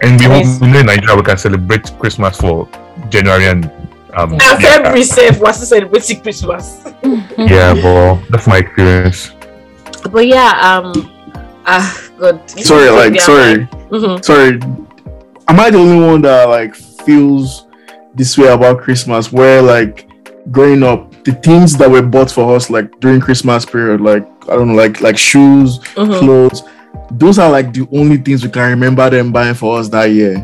[0.00, 0.60] and we, Yes.
[0.60, 2.68] we know in Nigeria we can celebrate Christmas for
[3.10, 3.64] January and
[4.14, 6.84] um and yeah, February self was celebrating Christmas.
[7.38, 9.32] yeah but that's my experience
[10.10, 10.92] But yeah, um,
[11.66, 11.84] ah,
[12.18, 12.40] God.
[12.48, 14.56] Sorry, like sorry, hmm sorry.
[15.50, 17.66] Am I the only one that like feels
[18.18, 19.32] this way about Christmas?
[19.32, 20.06] Where like
[20.50, 24.56] growing up, the things that were bought for us like during Christmas period, like I
[24.56, 26.62] don't know, like like shoes, hmm clothes,
[27.12, 30.36] those are like the only things we can remember them buying for us that year.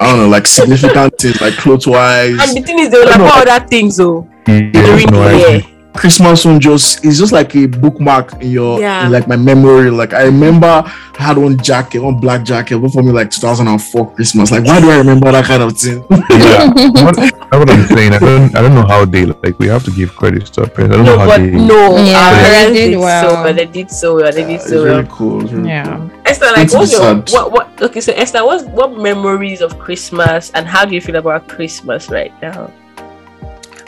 [0.00, 2.38] I don't know, like significant things like clothes wise.
[2.40, 3.44] And the thing is, they will like don't know.
[3.44, 5.62] buy other things, oh, Yeah, during no, the I- year.
[5.94, 9.06] Christmas one just it's just like a bookmark in your Yeah.
[9.06, 9.90] in like my memory.
[9.90, 14.14] Like I remember I had one jacket, one black jacket, but for me like 2004
[14.14, 14.50] Christmas.
[14.50, 16.04] Like why do I remember that kind of thing?
[16.30, 16.66] yeah
[17.04, 19.84] what, that's what I'm saying I don't I don't know how they like we have
[19.84, 22.18] to give credit to our parents I don't No, know how but they no, Yeah,
[22.18, 23.44] our they parents did did so well.
[23.44, 23.54] well.
[23.54, 24.32] They did so well.
[24.32, 24.96] They did it's so well.
[24.96, 25.42] really cool.
[25.44, 26.08] It's really Yeah.
[26.26, 27.30] Esther, like, It's what's your sad.
[27.30, 27.52] what?
[27.52, 27.82] What?
[27.82, 32.10] Okay, so Esther, what what memories of Christmas and how do you feel about Christmas
[32.10, 32.70] right now?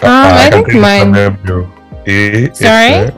[0.03, 1.67] Uh, I can think tell mine- some memory.
[2.07, 2.93] Eh, Sorry?
[3.11, 3.15] Esther,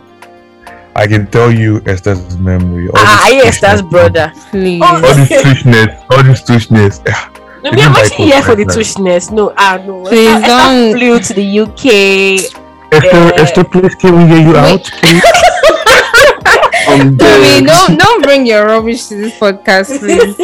[0.96, 2.88] I can tell you Esther's memory.
[2.88, 4.32] all Ah, this I Esther's tushness, brother.
[4.50, 4.80] Please.
[4.82, 7.00] Oh, All this tushness, all this tushness.
[7.08, 7.30] Ah,
[7.62, 9.26] No, me, I'm actually here for the Christmas.
[9.28, 9.34] tushness.
[9.34, 10.04] No, ah, no.
[10.04, 11.84] Please Esther, Esther don't- flew to the UK.
[12.90, 13.42] Esther, Yeah.
[13.42, 14.72] Esther, please can we hear you Wait.
[14.72, 15.22] out, please?
[16.88, 20.34] I'm Tumi, don't don't bring your rubbish to this podcast, please.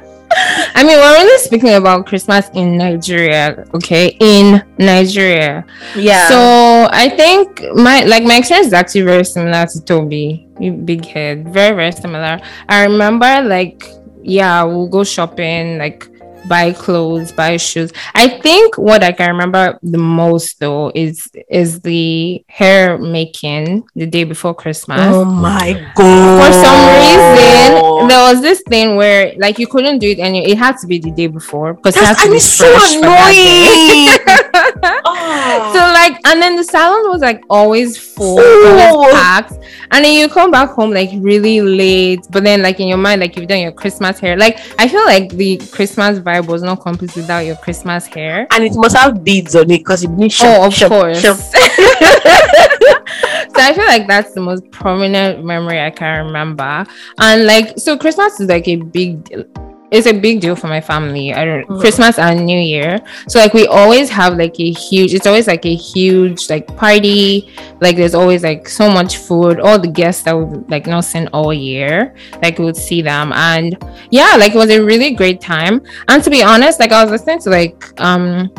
[0.32, 4.16] I mean, we're only speaking about Christmas in Nigeria, okay?
[4.20, 5.64] In Nigeria.
[5.96, 6.28] yeah.
[6.28, 10.46] So I think my like my experience is actually very similar to Toby.
[10.58, 12.38] You big head, very very similar.
[12.68, 13.84] I remember like
[14.22, 16.06] yeah, we'll go shopping, like
[16.48, 17.92] buy clothes, buy shoes.
[18.14, 24.06] I think what I can remember the most though is is the hair making the
[24.06, 25.00] day before Christmas.
[25.00, 26.46] oh my god.
[26.46, 30.56] For some reason, there was this thing where like you couldn't do it and it
[30.58, 32.64] had to be the day before because it had That's, to and be it's so
[32.70, 34.06] fresh for that day.
[34.16, 35.00] annoying.
[35.04, 35.70] Ah.
[35.72, 38.44] So like, and then the salon was like always full, Full.
[39.02, 39.10] Oh.
[39.12, 39.52] packed,
[39.90, 42.20] and then you come back home like really late.
[42.30, 44.36] But then like in your mind, like you've done your Christmas hair.
[44.36, 48.46] Like I feel like the Christmas vibe was not complete without your Christmas hair.
[48.52, 51.20] and it must have beads on it because it needs Oh, of shop, course.
[51.20, 51.36] shop.
[51.40, 51.52] so
[53.56, 56.84] I feel like that's the most prominent memory I can remember.
[57.18, 59.44] And like, so Christmas is like a big deal.
[59.90, 61.32] It's a big deal for my family.
[61.34, 61.80] I don't Mm.
[61.80, 63.00] Christmas and New Year.
[63.28, 65.14] So like we always have like a huge.
[65.14, 67.50] It's always like a huge like party.
[67.80, 69.58] Like there's always like so much food.
[69.60, 72.14] All the guests that would like not seen all year.
[72.42, 73.76] Like we would see them and
[74.10, 75.82] yeah, like it was a really great time.
[76.08, 78.50] And to be honest, like I was listening to like um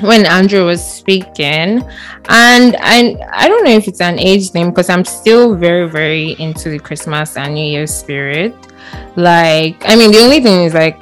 [0.00, 1.80] when Andrew was speaking,
[2.28, 6.36] and I I don't know if it's an age thing because I'm still very very
[6.38, 8.52] into the Christmas and New Year spirit.
[9.16, 11.00] Like I mean, the only thing is like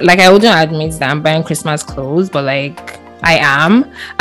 [0.00, 3.82] like I wouldn't admit that I'm buying Christmas clothes, but like I am.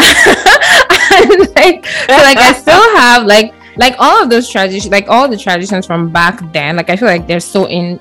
[1.56, 5.86] like like I still have like like all of those traditions, like all the traditions
[5.86, 6.76] from back then.
[6.78, 8.00] Like I feel like they're so in.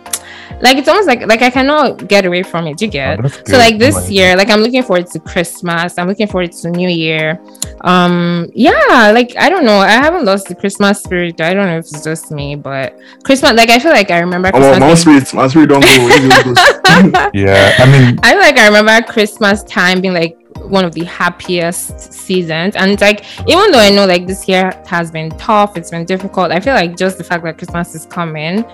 [0.60, 2.80] Like it's almost like like I cannot get away from it.
[2.80, 6.08] You get Oh, so like this Like- year like i'm looking forward to christmas i'm
[6.08, 7.40] looking forward to new year
[7.82, 11.78] um yeah like i don't know i haven't lost the christmas spirit i don't know
[11.78, 14.86] if it's just me but christmas like i feel like i remember Oh, well, my
[14.88, 17.30] christmas spirit, my spirit don't go.
[17.34, 21.04] Yeah, I mean, I feel like I remember Christmas time being like one of the
[21.04, 22.76] happiest seasons.
[22.76, 26.50] And like, even though I know like this year has been tough, it's been difficult,
[26.50, 28.64] I feel like just the fact that Christmas is coming,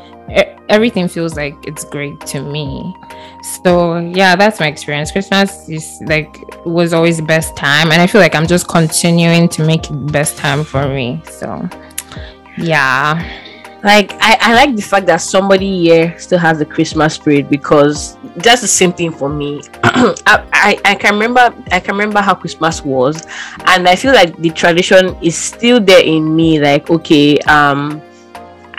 [0.68, 2.94] everything feels like it's great to me.
[3.62, 5.10] So yeah, that's my experience.
[5.10, 9.48] Christmas is like was always the best time, and I feel like I'm just continuing
[9.50, 11.20] to make it the best time for me.
[11.28, 11.68] So
[12.56, 13.48] yeah.
[13.82, 18.16] Like I, I like the fact that somebody here still has the Christmas spirit because
[18.36, 19.62] that's the same thing for me.
[19.84, 23.26] I, I, I can remember I can remember how Christmas was
[23.66, 26.60] and I feel like the tradition is still there in me.
[26.60, 28.02] Like okay um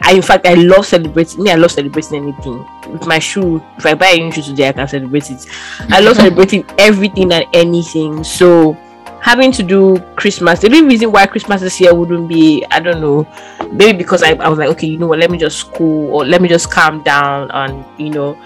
[0.03, 2.65] I in fact I love celebrating me I love celebrating anything.
[2.91, 5.47] With my shoe if I buy a new shoe today I can celebrate it.
[5.89, 8.23] I love celebrating everything and anything.
[8.23, 8.77] So
[9.21, 13.01] having to do Christmas the only reason why Christmas this year wouldn't be I don't
[13.01, 13.27] know
[13.71, 16.25] maybe because I, I was like okay you know what let me just cool or
[16.25, 18.37] let me just calm down and you know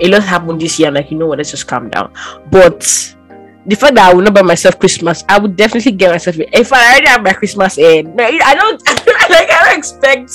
[0.00, 0.88] a lot happened this year.
[0.88, 2.12] I'm like, you know what, let's just calm down.
[2.50, 2.80] But
[3.66, 6.36] the fact that I will not buy myself Christmas, I would definitely get myself.
[6.38, 8.86] If I already have my Christmas in, I don't
[9.30, 9.50] like.
[9.50, 10.32] I don't expect.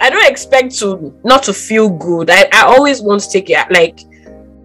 [0.00, 2.30] I don't expect to not to feel good.
[2.30, 4.00] I, I always want to take it like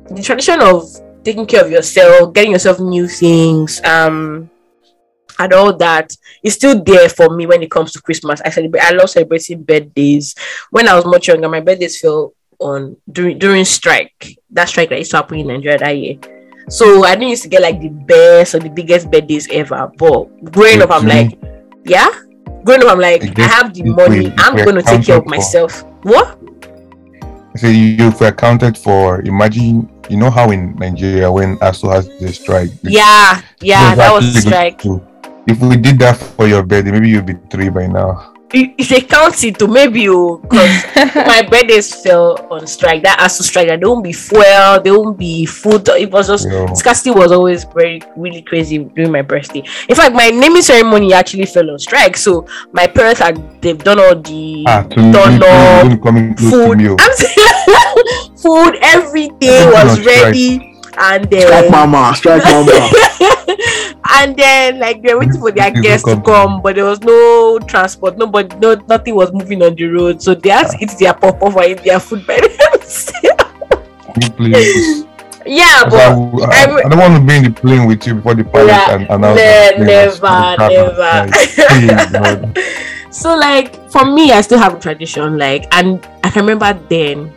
[0.10, 0.90] the tradition of
[1.24, 4.50] taking care of yourself, getting yourself new things, um,
[5.40, 8.42] and all that is still there for me when it comes to Christmas.
[8.46, 8.84] I celebrate.
[8.84, 10.36] I love celebrating birthdays.
[10.70, 14.38] When I was much younger, my birthdays fell on during during strike.
[14.52, 16.18] That strike that used to happen in Nigeria that year.
[16.70, 19.92] So I didn't used to get like the best or the biggest birthdays ever.
[19.98, 21.38] But growing up, I'm like,
[21.86, 22.10] yeah.
[22.64, 24.32] Growing up, I'm like, I have the money.
[24.38, 25.84] I'm gonna take care of myself.
[26.04, 26.38] What?
[27.58, 29.22] So you were accounted for.
[29.24, 32.70] Imagine, you know how in Nigeria when ASUU has the strike.
[32.84, 34.84] Yeah, yeah, that was the strike.
[35.48, 39.02] If we did that for your birthday, maybe you'd be three by now if they
[39.02, 40.84] count it to maybe you because
[41.16, 43.04] my birthdays fell on strike.
[43.04, 43.68] That has to strike.
[43.68, 45.88] There won't be fuel, there won't be food.
[45.90, 46.72] It was just yeah.
[46.74, 49.64] scarcity was always very really crazy during my birthday.
[49.88, 52.18] In fact, my naming ceremony actually fell on strike.
[52.18, 57.00] So my parents had they've done all the ah, done all food.
[57.00, 60.68] I'm saying food, everything was ready.
[60.98, 62.72] And then strike mama, strike mama.
[64.10, 68.18] and then like they're waiting for their guests to come, but there was no transport,
[68.18, 71.42] nobody, no nothing was moving on the road, so they had to eat their pop
[71.42, 72.40] or eat their food by
[72.72, 73.14] themselves.
[74.36, 75.06] Please.
[75.46, 78.36] Yeah, but I, I, I, don't want to be in the plane with you before
[78.36, 80.56] the pilot yeah, and announce ne- never,
[82.12, 82.54] never.
[83.12, 85.38] so like for me, I still have a tradition.
[85.38, 87.34] Like, and I can remember then.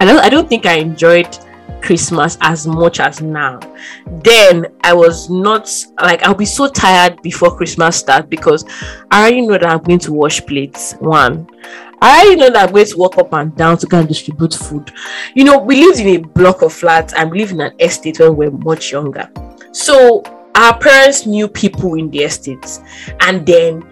[0.00, 0.20] I don't.
[0.20, 1.38] I don't think I enjoyed
[1.82, 3.60] Christmas as much as now.
[4.06, 8.64] Then I was not like I'll be so tired before Christmas starts because
[9.10, 10.94] I already know that I'm going to wash plates.
[10.94, 11.48] One,
[12.00, 14.54] I already know that I'm going to walk up and down to go and distribute
[14.54, 14.92] food.
[15.34, 18.18] You know, we lived in a block of flats and we lived in an estate
[18.18, 19.30] when we were much younger.
[19.72, 20.22] So
[20.56, 22.80] our parents knew people in the estates,
[23.20, 23.82] and then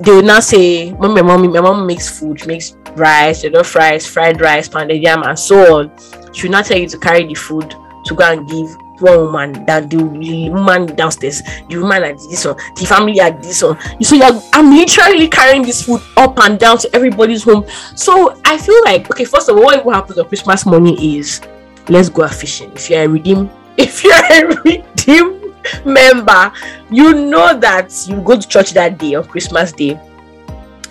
[0.00, 4.06] they would now say, "Mommy, mommy, my mom makes food, makes rice, you know, fries,
[4.06, 5.92] fried rice, pounded yam, and so on."
[6.32, 7.74] She will not tell you to carry the food
[8.06, 12.44] to go and give one woman that the, the woman downstairs, the woman at this
[12.44, 13.78] one, the family at this one.
[13.98, 17.66] You see, I'm literally carrying this food up and down to everybody's home.
[17.94, 21.40] So I feel like okay, first of all, what happens on Christmas morning is
[21.88, 22.72] let's go fishing.
[22.72, 25.43] If you're a redeem, if you're a redeem
[25.84, 26.52] member,
[26.90, 30.00] you know that you go to church that day on Christmas Day.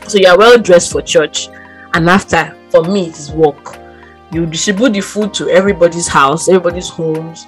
[0.08, 1.50] So you're well dressed for church,
[1.94, 3.84] and after for me it is work
[4.34, 7.46] you distribute the food to everybody's house, everybody's homes.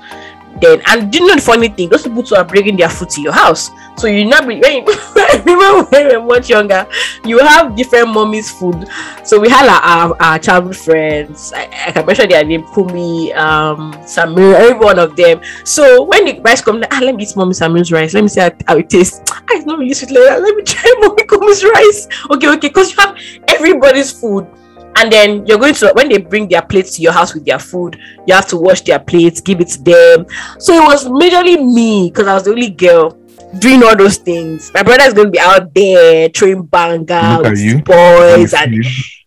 [0.62, 1.89] Then, and do you know the funny thing?
[1.89, 3.72] Those people too are bringing their food to your house.
[3.98, 6.88] So you not be when you, when we were much younger,
[7.24, 8.88] you have different mommy's food.
[9.24, 11.52] So we had our, our, our childhood friends.
[11.54, 15.41] I, I, can mention their name, Kumi, um, Samir, every one of them.
[15.63, 18.13] So when the rice comes, like, ah, let me eat mommy Samir's rice.
[18.13, 19.22] Let me see how, how it tastes.
[19.32, 20.41] Ah, it's not really sweet like.
[20.41, 22.08] Let me try mommy Kumi's rice.
[22.32, 24.48] Okay, okay, because you have everybody's food
[24.97, 27.60] and then you're going to when they bring their plates to your house with their
[27.60, 30.25] food you have to wash their plates give it to them.
[30.60, 33.12] So it was majorly me because i was the only girl
[33.60, 34.71] doing all those things.
[34.73, 38.86] My brother is going to be out there throwing banga with boys and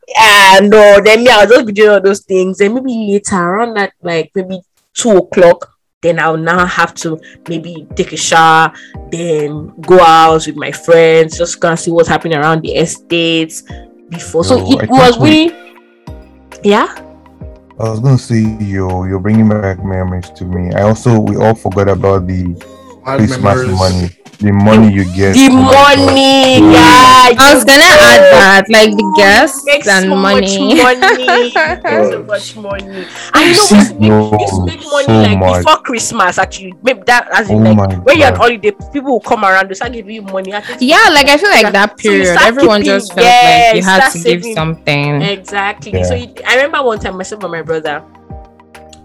[0.09, 2.61] yeah no then me i was just be doing all those things.
[2.61, 4.61] And maybe later around that like maybe
[4.94, 8.72] two o'clock then I'll now have to maybe take a shower,
[9.11, 13.64] then go out with my friends, just go and see what's happening around the estates,
[14.09, 14.44] before.
[14.44, 15.55] So no, it was really,
[16.64, 16.94] yeah.
[17.81, 20.75] I was gonna say you you're bringing back memories to me.
[20.75, 22.55] I also we all forgot about the
[23.05, 23.79] Christmas memories.
[23.79, 25.35] money the money you get.
[25.35, 27.35] The money, yeah.
[27.35, 30.79] I was gonna add that, like the guests and so money.
[30.79, 31.51] Much money.
[32.11, 33.07] so much money.
[33.35, 35.64] And you know, we used make money so like much.
[35.64, 36.38] before Christmas.
[36.38, 39.70] Actually, maybe that as in oh like when you're on holiday, people will come around.
[39.70, 40.51] They start giving you money.
[40.79, 44.11] Yeah, like I feel like that period, so everyone keeping, just felt like you had
[44.11, 44.42] to saving.
[44.42, 45.22] give something.
[45.22, 45.92] Exactly.
[45.92, 46.05] Yeah.
[46.05, 48.05] So you, I remember one time myself and my brother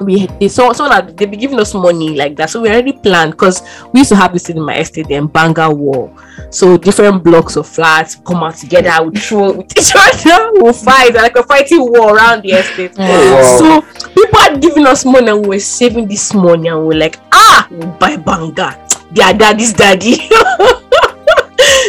[0.05, 2.49] we they saw so that they be giving us money like that.
[2.49, 3.61] So we already planned because
[3.91, 6.15] we used to have this in my estate in Banga Wall.
[6.49, 11.13] So different blocks of flats come out together, we throw with each other, we'll fight
[11.13, 12.93] like a fighting war around the estate.
[12.97, 13.57] Oh, wow.
[13.57, 13.81] So
[14.13, 17.67] people are giving us money and we are saving this money and we're like, ah,
[17.71, 18.79] we'll buy Banga.
[19.11, 20.15] Their daddy's daddy.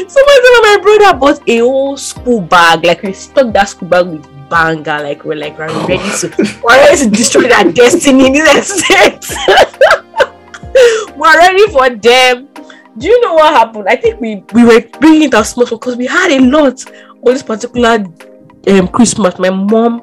[0.09, 4.07] so my, my brother bought a whole school bag, like we stuck that school bag
[4.07, 5.02] with banger.
[5.02, 8.82] Like we're like we're ready to we're ready to destroy that destiny in this
[11.16, 12.48] we're ready for them.
[12.96, 13.88] Do you know what happened?
[13.88, 17.32] I think we we were bringing it as small because we had a lot on
[17.34, 18.05] this particular
[18.68, 19.38] um, Christmas.
[19.38, 20.02] My mom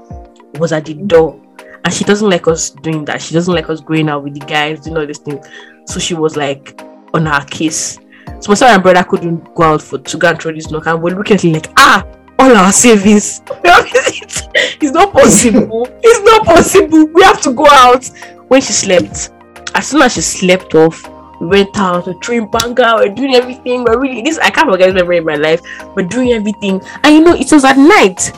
[0.55, 1.39] was at the door
[1.85, 3.21] and she doesn't like us doing that.
[3.21, 5.41] She doesn't like us going out with the guys, doing all this thing.
[5.85, 6.79] So she was like
[7.13, 7.99] on our case.
[8.39, 10.87] So my son and brother couldn't go out for to go and throw this knock,
[10.87, 12.05] and we're looking at like, ah,
[12.41, 13.41] all our savings.
[13.63, 15.87] it's not possible.
[16.01, 17.05] it's not possible.
[17.07, 18.09] We have to go out.
[18.47, 19.29] When she slept,
[19.75, 21.07] as soon as she slept off,
[21.39, 23.83] we went out, we train banga, we're doing everything.
[23.85, 25.61] We're really this I can't forget this memory in my life.
[25.95, 26.81] We're doing everything.
[27.03, 28.33] And you know, it was at night.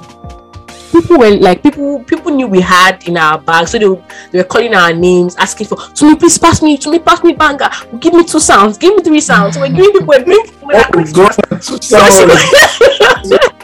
[0.92, 4.38] People were like people people knew we had in our bag, so they, were- they
[4.38, 8.14] were calling our names, asking for Tumi, please pass me, Tumi, pass me banga, give
[8.14, 9.56] me two sounds, give me three sounds.
[9.56, 11.32] So we're giving people we're doing we're Oh like, God,
[11.62, 12.20] two sounds.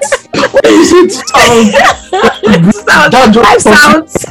[0.34, 1.72] What did you say?
[1.72, 2.76] Sounds.
[2.76, 4.26] sounds, That just sounds.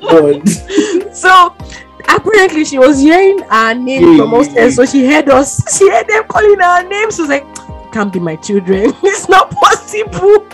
[0.00, 1.14] God.
[1.14, 1.54] So
[2.08, 4.38] apparently she was hearing our name from Yeah.
[4.38, 5.60] upstairs, so she heard us.
[5.78, 7.16] She heard them calling our names.
[7.16, 7.46] She was like,
[7.92, 8.92] "Can't be my children.
[9.02, 10.46] It's not possible."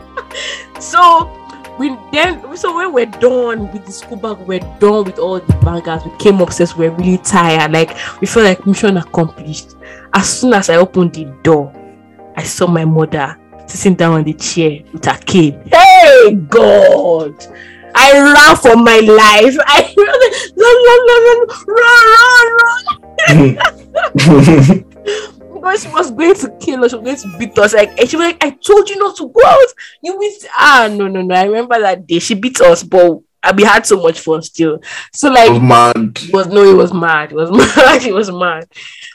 [0.80, 1.30] so
[1.78, 5.52] we then so when we're done with the school bag, we're done with all the
[5.64, 6.04] bangers.
[6.04, 6.76] We came upstairs.
[6.76, 7.72] We're really tired.
[7.72, 9.76] Like we felt like mission accomplished.
[10.12, 11.72] As soon as I opened the door,
[12.36, 13.36] I saw my mother
[13.70, 15.60] sitting down on the chair with her cane.
[15.72, 17.34] Hey God!
[17.94, 19.56] I ran for my life.
[19.66, 20.06] I run,
[20.56, 21.98] run, run, run, run,
[23.26, 23.56] run,
[24.26, 24.84] run.
[25.54, 27.74] Because she was going to kill us, she was going to beat us.
[27.74, 29.68] Like, and she was like, I told you not to go out.
[30.02, 30.46] You missed.
[30.56, 31.34] Ah, no, no, no.
[31.34, 32.18] I remember that day.
[32.18, 33.20] She beat us, but
[33.56, 34.80] we had so much fun still.
[35.12, 35.94] So, like, was mad.
[35.96, 37.32] it was no, it was mad.
[37.32, 38.02] It was mad.
[38.04, 38.66] It was mad.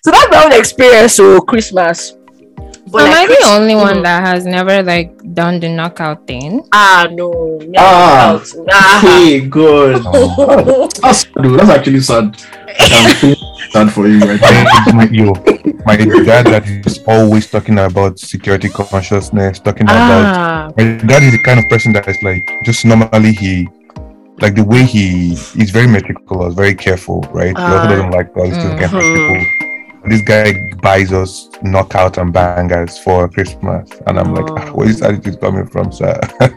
[0.04, 1.14] So that's my own experience.
[1.14, 2.16] So Christmas.
[2.96, 4.04] But Am like, I the Chris- only one Mm.
[4.08, 6.64] that has never like done the knockout thing?
[6.72, 7.60] Ah no.
[7.60, 8.40] never Ah.
[8.40, 8.48] out.
[8.72, 9.00] Ah.
[9.04, 10.00] Hey, God.
[10.06, 10.88] Oh.
[11.04, 11.44] That's sad.
[11.60, 12.26] That's actually sad.
[12.80, 13.36] I'm
[13.72, 14.94] sad for you right now.
[14.96, 15.34] my, yo,
[15.86, 20.72] my dad that is always talking about security consciousness, talking about Ah.
[20.78, 23.68] my dad is the kind of person that is like just normally he
[24.40, 27.56] like the way he is very meticulous, very careful, right?
[27.58, 27.88] he also Ah.
[27.92, 29.16] doesn't like all these kind of Mhm.
[29.16, 29.65] people.
[30.08, 34.56] This guy buys us knockout and bangers for Christmas, and I'm like, Oh.
[34.58, 36.20] ah, where is this attitude coming from, sir?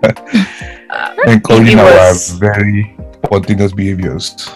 [0.90, 2.96] Uh, Encouraging it our very
[3.26, 4.49] spontaneous behaviors.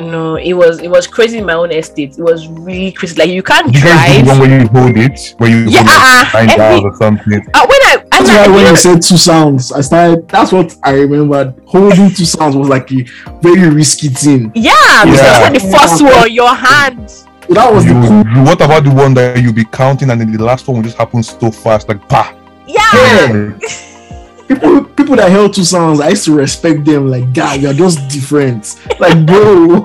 [0.00, 2.18] No, it was it was crazy in my own estate.
[2.18, 3.14] It was really crazy.
[3.16, 4.40] Like you can't You guys do one drive.
[4.40, 5.84] where you hold it, where you Yeah,
[6.24, 7.40] hold uh-uh, every- or something.
[7.54, 9.80] Uh, when I and That's I, why when you you know, said two sounds, I
[9.80, 10.28] started.
[10.28, 11.54] That's what I remembered.
[11.66, 13.02] Holding two sounds was like a
[13.40, 14.50] very risky thing.
[14.56, 15.42] yeah, because Yeah.
[15.42, 17.12] when the first one, your hand.
[17.48, 18.34] So that was You, the cool.
[18.36, 20.82] you- what about the one that you be counting and then the last one will
[20.84, 22.34] just happen so fast, like pa?
[22.66, 22.80] Yeah.
[22.92, 23.58] Yeah.
[24.48, 27.08] People, people that held two sounds, I used to respect them.
[27.10, 28.76] Like, God, you're just different.
[29.00, 29.74] Like, bro.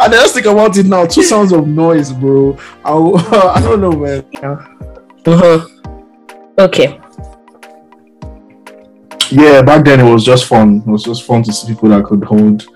[0.00, 1.04] I just think about it now.
[1.04, 2.56] Two sounds of noise, bro.
[2.86, 2.90] I,
[3.54, 4.24] I don't know, man.
[5.26, 5.68] Uh-huh.
[6.58, 6.98] Okay.
[9.30, 10.78] Yeah, back then it was just fun.
[10.86, 12.66] It was just fun to see people that could hold,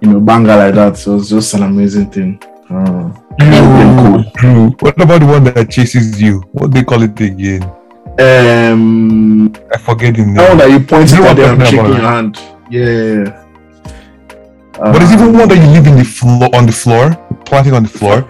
[0.00, 0.96] you know, banger like that.
[0.98, 2.40] So it was just an amazing thing.
[2.70, 3.10] Uh,
[3.40, 4.70] True, true.
[4.80, 6.40] What about the one that chases you?
[6.52, 7.62] What do they call it again?
[8.20, 10.34] um, I forget the name.
[10.34, 12.38] that one that you pointed at what them I'm and talking shaking your hand.
[12.70, 13.46] Yeah.
[14.78, 17.14] but there's even one that you leave in the floor on the floor,
[17.44, 18.22] planting on the floor.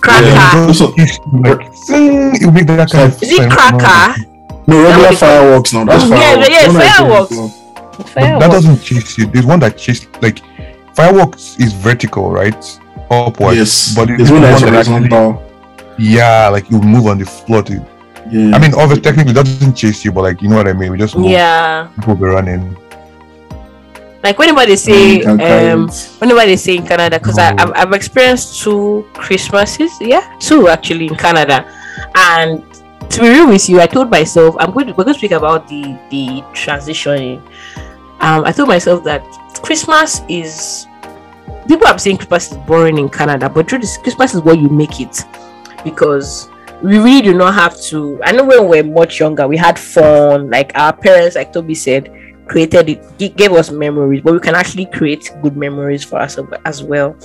[0.00, 0.26] Cracker.
[0.26, 0.66] Yeah.
[0.68, 3.52] Just it's like you make that kind of Is it sound.
[3.52, 4.20] cracker?
[4.66, 5.84] No regular That fireworks now.
[5.84, 6.48] That's Yeah, fireworks.
[6.48, 7.32] yeah, One I think fireworks.
[7.32, 7.48] is, uh,
[8.14, 9.26] But that doesn't chase you.
[9.26, 10.40] There's one that chases like
[10.94, 12.80] fireworks is vertical, right?
[13.26, 13.56] Upwards.
[13.58, 15.38] Yes, But there's there's one that's one that actually,
[15.98, 17.74] yeah, like you move on the floor to.
[18.30, 18.56] Yeah.
[18.56, 20.90] I mean, obviously, technically, it doesn't chase you, but like you know what I mean.
[20.92, 21.30] We just move.
[21.30, 21.88] Yeah.
[21.96, 22.76] People be running.
[24.22, 25.88] Like whenever they say You can um
[26.18, 27.42] whenever they say in Canada, because Oh.
[27.42, 31.68] I've, I've experienced two Christmases, yeah, two actually in Canada,
[32.16, 32.64] and
[33.10, 35.32] to be real with you, I told myself I'm going to we're going to speak
[35.32, 37.42] about the the transitioning.
[38.20, 39.20] Um, I told myself that
[39.60, 40.86] Christmas is
[41.68, 44.68] people are saying Christmas is boring in Canada, but truth is Christmas is what you
[44.68, 45.24] make it
[45.84, 46.48] because
[46.82, 48.20] we really do not have to.
[48.22, 50.50] I know when we were much younger, we had fun.
[50.50, 52.12] Like our parents, like Toby said,
[52.46, 56.82] created it, gave us memories, but we can actually create good memories for us as
[56.82, 57.16] well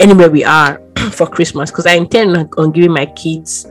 [0.00, 0.80] anywhere we are
[1.12, 1.70] for Christmas.
[1.70, 3.66] Because I intend on giving my kids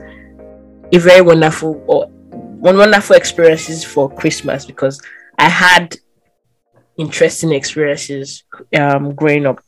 [0.92, 5.02] a very wonderful or one wonderful experiences for Christmas because
[5.38, 5.96] I had
[6.98, 8.44] interesting experiences
[8.78, 9.60] um growing up.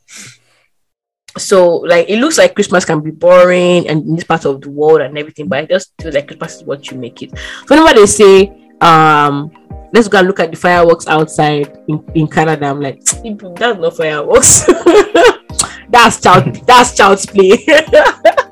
[1.36, 4.70] So like it looks like Christmas can be boring and in this part of the
[4.70, 7.36] world and everything, but I just feel like Christmas is what you make it.
[7.66, 9.50] So whenever they say um
[9.92, 12.66] let's go and look at the fireworks outside in, in Canada.
[12.66, 14.64] I'm like, that's not fireworks.
[15.88, 17.64] that's child that's child's play.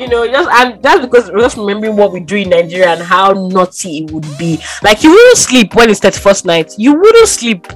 [0.00, 3.02] you know, just and that's because we're just remembering what we do in Nigeria and
[3.02, 4.58] how naughty it would be.
[4.82, 6.72] Like you wouldn't sleep when it's that first night.
[6.78, 7.66] You wouldn't sleep.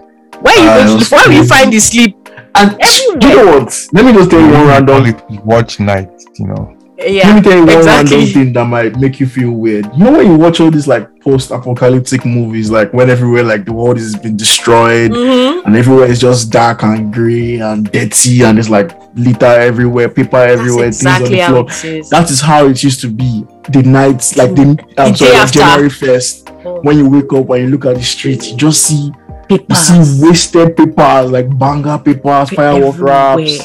[0.41, 1.12] Where you Uh, go it sleep?
[1.12, 2.16] Where will you find the sleep?
[2.57, 3.31] And Everywhere.
[3.31, 3.89] you know what?
[3.93, 5.07] Let me just tell you one random.
[5.07, 6.77] It watch night, you know.
[6.97, 8.16] Yeah, Let me tell you one exactly.
[8.18, 9.86] random thing that might make you feel weird.
[9.97, 13.72] You know when you watch all these like post-apocalyptic movies, like when everywhere like the
[13.72, 15.64] world has been destroyed Mhm.
[15.66, 20.30] and everywhere is just dark and grey and dirty and it's like litter everywhere, paper
[20.38, 22.03] That's everywhere, exactly things on the floor.
[22.11, 23.45] That is how it used to be.
[23.70, 24.62] The nights, like the,
[24.97, 25.53] I'm The sorry, like.
[25.53, 28.82] January first, Oh, when you wake up and you look at the street, you just
[28.86, 29.11] see
[29.51, 33.59] you see wasted papers like banger papers, firework wraps.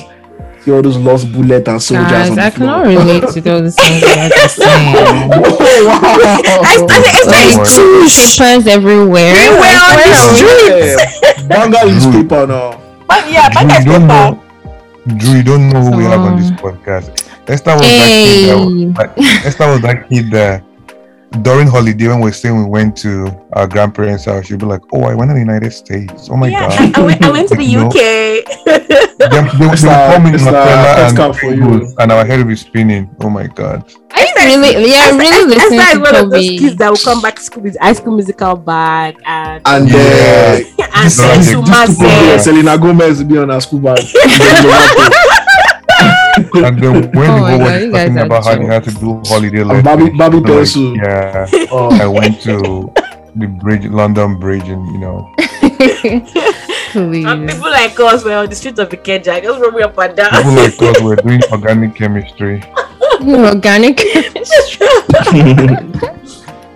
[0.62, 2.12] See all those lost bullets and soldiers.
[2.12, 4.96] Guys, on I cannot relate to those things you guys are saying.
[4.96, 6.62] oh, wow.
[6.64, 8.38] I started Like, like, tush.
[8.38, 9.34] papers everywhere.
[9.36, 10.98] Everywhere on the where are we?
[10.98, 11.48] street.
[11.50, 12.82] Banger is paper now.
[13.08, 14.44] But yeah, Drew, back you don't know.
[15.18, 17.26] Drew, you don't know who we have on this podcast.
[17.50, 18.46] Esther was Hey.
[18.46, 18.96] that kid.
[18.96, 20.64] That, Esther was that kid that
[21.42, 25.04] during holiday when we're staying, we went to our grandparents' house, she'd be like, "Oh,
[25.04, 26.28] I went to the United States.
[26.30, 27.88] Oh my yeah, god." I, I went, I went to the No.
[27.88, 27.94] UK.
[27.94, 31.58] They, they, they would It's come in it's Nutella and, Cap for you.
[31.62, 33.10] Pringles, and our head would be spinning.
[33.22, 33.84] Oh my god.
[34.12, 36.98] I really, yeah, I really Esther listening is to one of those kids that will
[36.98, 40.60] come back to school with high school musical bag and And uh, Yeah.
[40.78, 42.44] then and This send is to like- this is yeah, like- Maze.
[42.46, 44.00] Selena Gomez will be on her school bag.
[46.56, 48.84] And then when Oh we my go God, was you talking about how they had
[48.86, 50.98] to do holiday And Barbie- lessons, Barbie she'd like, pencil.
[50.98, 51.48] Yeah.
[51.72, 52.94] Oh, I went to
[53.36, 55.30] the bridge, London Bridge, and you know,
[56.92, 57.24] Please.
[57.26, 60.16] And people like us were on the streets of Ikeja, just roll me up and
[60.18, 60.32] down.
[60.32, 62.64] people like us were doing organic chemistry.
[63.22, 63.98] Organic.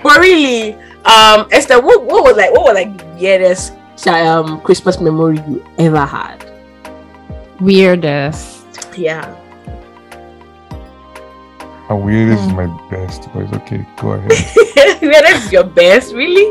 [0.04, 0.74] But really,
[1.06, 3.74] um, Esther, what, what was like what was like the weirdest
[4.08, 6.44] um Christmas memory you ever had?
[7.62, 8.66] Weirdest.
[8.98, 9.34] Yeah.
[11.94, 12.58] How weird this is Hmm.
[12.58, 13.86] my best, but it's okay.
[14.02, 14.34] Go ahead.
[15.02, 16.50] weirdest your best, really?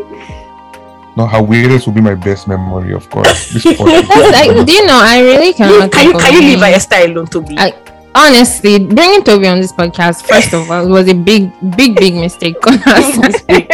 [1.17, 3.51] No, how weirdest will be my best memory, of course.
[3.53, 5.01] This like, do you know?
[5.03, 5.91] I really cannot.
[5.91, 7.59] can you can you leave any- Esther alone to be?
[7.59, 7.75] I-
[8.15, 12.55] Honestly, bringing Toby on this podcast, first of all, was a big, big, big mistake
[12.71, 13.67] on our side.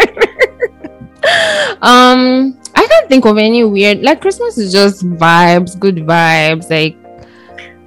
[1.82, 4.00] um, I can't think of any weird.
[4.00, 6.70] Like Christmas is just vibes, good vibes.
[6.70, 6.96] Like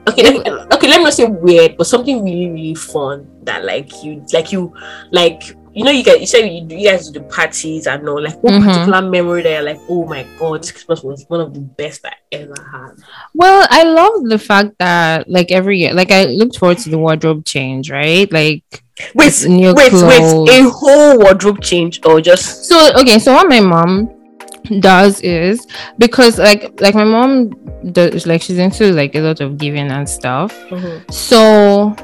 [0.07, 0.39] okay, let me,
[0.73, 4.51] okay, let me not say weird, but something really, really fun that like you like
[4.51, 4.73] you
[5.11, 5.43] like
[5.73, 8.41] you know you guys you said you, you guys do the parties and all like
[8.43, 8.65] what Mhm.
[8.67, 12.05] particular memory that you're like, oh my god, this Christmas was one of the best
[12.05, 12.91] I ever had.
[13.33, 16.97] Well, I love the fact that like every year, like I looked forward to the
[16.97, 18.31] wardrobe change, right?
[18.31, 18.63] Like
[19.15, 20.49] Wait, new wait, clothes.
[20.49, 23.17] wait, a whole wardrobe change or just so okay.
[23.17, 24.09] So what my mom
[24.79, 25.65] does is
[25.97, 27.49] because like like my mom
[27.91, 30.53] does like she's into like a lot of giving and stuff.
[31.09, 31.95] So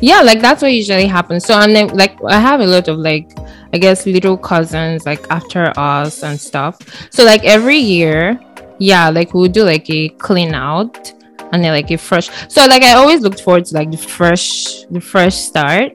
[0.00, 1.44] yeah, like that's what usually happens.
[1.44, 3.30] So and then like I have a lot of like
[3.72, 6.78] I guess little cousins like after us and stuff.
[7.10, 8.38] So like every year,
[8.78, 11.12] yeah, like we'll do like a clean out
[11.52, 12.30] and then like a fresh.
[12.48, 15.92] So like I always looked forward to like the fresh the fresh start.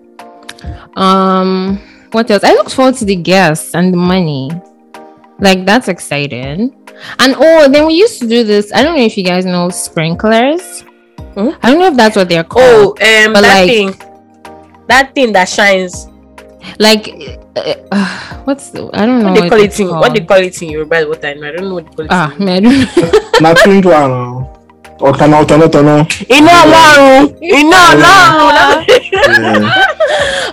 [0.96, 1.80] Um
[2.12, 2.44] what else?
[2.44, 4.50] I looked forward to the guests and the money.
[5.40, 6.76] Like that's exciting.
[7.20, 8.72] And oh, then we used to do this.
[8.74, 10.82] I don't know if you guys know sprinklers.
[11.36, 11.50] Hmm?
[11.64, 13.02] I don't know if that's what they're oh called.
[13.02, 13.94] um But, that like- thing
[14.88, 16.08] that thing that shines
[16.80, 17.08] like
[17.56, 20.38] uh, uh, what's the, I don't know what they call it in what they call
[20.38, 21.48] it in Yoruba is what I know.
[21.48, 22.12] I don't know what they call it.
[22.12, 24.59] ah in- man, I don't know.
[25.02, 25.44] Not twinkle now.
[25.44, 25.96] Ọ̀tọ̀nà ọ̀tọ̀nà ọ̀tọ̀nà.
[26.38, 27.24] Iná Ọlọ́run,
[27.60, 28.86] iná Ọlọ́run.
[29.30, 29.86] Yeah.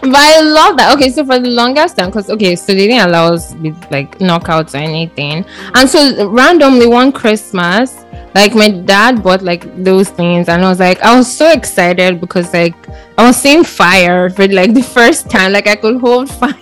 [0.02, 0.94] but I love that.
[0.94, 4.18] Okay, so for the longest time, because okay, so they didn't allow us with like
[4.18, 5.44] knockouts or anything,
[5.74, 10.78] and so randomly one Christmas, like my dad bought like those things, and I was
[10.80, 12.74] like, I was so excited because like
[13.18, 16.52] I was seeing fire for like the first time, like I could hold fire.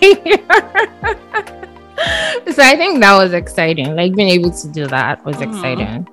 [2.51, 3.95] so I think that was exciting.
[3.95, 5.47] Like being able to do that was Mhm.
[5.49, 6.07] exciting.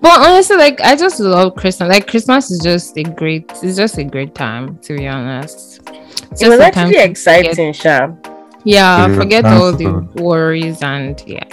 [0.00, 1.88] But honestly, like I just love Christmas.
[1.88, 5.80] Like Christmas is just a great, it's just a great time to be honest.
[6.32, 8.08] It's It was just a time actually to exciting, Sha.
[8.64, 10.20] yeah, Yeah, forget all the good.
[10.20, 11.44] worries and yeah.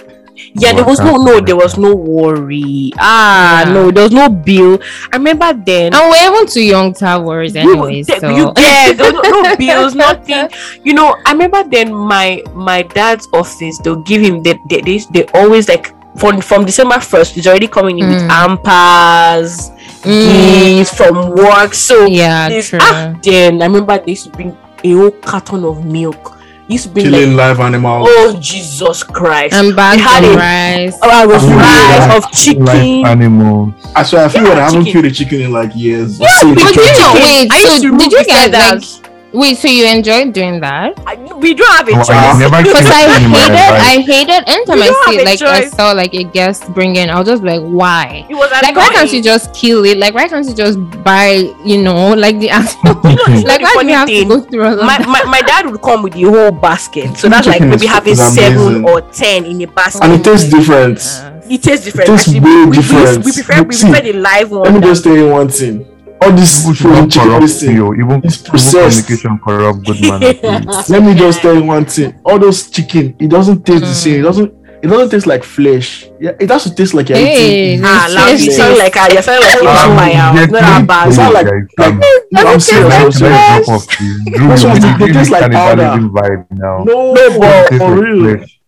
[0.56, 2.92] Yeah, there was no no, there was no worry.
[2.98, 3.74] Ah, Yeah.
[3.74, 4.80] no, there was no bill.
[5.14, 5.94] I remember then.
[5.94, 8.02] And we're even too young to have worries we- anyway.
[8.04, 10.50] th- So you get there was no, no bills, nothing.
[10.84, 13.78] You know, I remember then my my dad's office.
[13.84, 17.38] They'll give him they they, they, they always like from from December first.
[17.38, 18.30] It's already coming in with Mm.
[18.58, 19.72] ampers,
[20.04, 21.74] Mm, gifts from work.
[21.74, 22.80] So yeah, this- true.
[22.82, 26.38] ah, then I remember they used to bring a whole carton of milk.
[26.68, 28.08] Used to bring like Killing live animals.
[28.10, 29.54] oh Jesus Christ.
[29.54, 30.96] And bags had of rice.
[31.04, 32.16] Oh, I was rice yeah.
[32.18, 32.66] of chicken.
[32.66, 33.74] Like animals.
[33.96, 34.94] I swear, I feel Yeah, like I haven't chicken.
[35.02, 36.20] killed a chicken in like years.
[36.20, 38.28] Yeah, I've but But you know, wait, I used so to did you the guys
[38.28, 39.02] like feathers.
[39.34, 40.94] Wait, so you enjoyed doing that?
[41.08, 42.06] I, we don't have a choice.
[42.64, 43.82] Because I anyone hated, alive.
[43.82, 46.72] I hated anytime You I don't see have a like I saw like a guest
[46.74, 48.28] bring in, I was just like, why?
[48.30, 49.98] It was Like why can't you just kill it?
[49.98, 53.02] Like why can't you just buy, you know, like the animal?
[53.10, 55.24] You know, like why do funny you have to go through all of my, my,
[55.24, 57.18] my dad would come with the whole basket.
[57.18, 60.04] So that's like maybe having seven or ten in a basket.
[60.04, 60.98] And it oh tastes different.
[61.00, 61.22] goodness.
[61.50, 62.10] It tastes different.
[62.10, 63.26] It tastes Actually, way we, we- different.
[63.26, 64.64] We, prefer we prefer the live one.
[64.64, 65.88] Let me just tell you one thing.
[66.24, 67.94] All this People should chicken corrupt you.
[67.96, 70.90] Even, It's even communication corrupt good manners.
[70.90, 72.20] Let me just tell you one thing.
[72.26, 73.94] All those chicken, it doesn't taste the Mm.
[74.04, 74.20] same.
[74.20, 74.54] It doesn't.
[74.84, 76.10] It doesn't taste like flesh.
[76.20, 77.86] Yeah, it has to taste like you're Hey, eating.
[77.86, 80.12] Ah, It's now you sound like a, you sound like a Um, vampire.
[80.12, 81.08] yeah, It's not that please, bad.
[81.08, 81.94] It's not like- like-
[82.34, 82.90] No, I'm Doesn't serious.
[82.92, 83.18] taste I'm like Can serious.
[83.20, 83.66] Flesh.
[83.66, 83.98] drop off this?
[83.98, 86.84] Drew, you're what giving it me tastes like cannibalism vibe now.
[86.84, 88.36] No, No, but- for real.
[88.36, 88.60] flesh.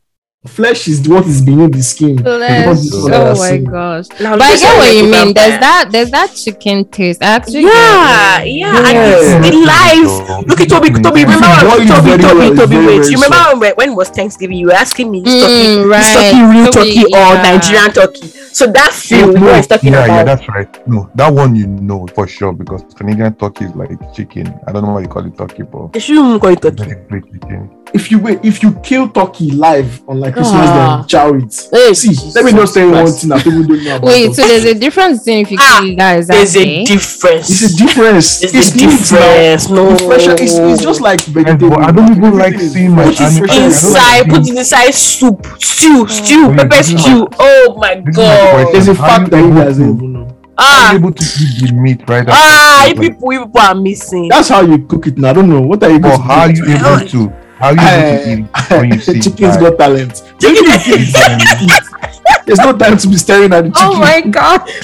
[0.47, 2.17] Flesh is what is beneath the skin.
[2.19, 2.65] Flesh.
[2.65, 3.57] Not this one that Oh my see.
[3.65, 4.05] gosh.
[4.21, 5.11] Now But I get what you mean.
[5.11, 5.33] vampire.
[5.33, 7.23] There's that there's that chicken taste.
[7.23, 8.51] I actually Yeah, get it.
[8.53, 9.17] yeah, and Yeah.
[9.17, 10.47] it's the live.
[10.47, 11.21] Look at Toby, Toby.
[11.25, 12.77] Remember, Boil it Toby, Toby, well, Toby.
[12.77, 14.57] Wait, you remember when, when it was Thanksgiving?
[14.57, 16.13] You were asking me, is Mm, turkey, is right.
[16.13, 17.41] turkey real Toby, turkey or yeah.
[17.41, 18.27] Nigerian turkey?
[18.53, 20.87] So that feel No, what was talking yeah, yeah, that's right.
[20.87, 24.53] No, that one you know for sure because Canadian turkey is like chicken.
[24.67, 26.83] I don't know why you call it turkey, but They shouldn't call it turkey.
[26.85, 27.69] very great chicken.
[27.95, 30.97] If you wait, if you kill turkey live on like Christmas, Ah.
[30.99, 31.67] then chow it.
[31.71, 34.07] Hey, See, Jesus let me just tell you one thing that people don't know about.
[34.07, 37.49] Wait, so there's a difference between if you Ah, kill guys that There's a difference.
[37.49, 38.39] it's a difference.
[38.41, 39.69] There's it's a difference.
[39.69, 41.77] No, It's, fresh, it's, it's just like vegetable.
[41.79, 44.91] I don't even like Everything seeing my fresh, animal- I inside, like put it inside
[44.93, 47.27] soup, stew, stew, Wait, pepper this is stew.
[47.39, 48.51] Oh my this is god.
[48.53, 48.73] question.
[48.73, 50.27] There's a fact that you able guys to- don't even know.
[50.57, 53.03] Are Ah, able to eat the meat right ah, after?
[53.03, 54.27] you people, you people are missing.
[54.29, 55.29] That's how you cook it now.
[55.31, 55.61] I don't know.
[55.61, 57.33] What are you Or going to how are you able to?
[57.57, 58.45] How are you able to eat
[58.79, 59.61] when you see Chicken's that?
[59.61, 60.13] got talent.
[62.45, 63.95] There's no time to be staring at the oh chicken.
[63.95, 64.61] Oh my god.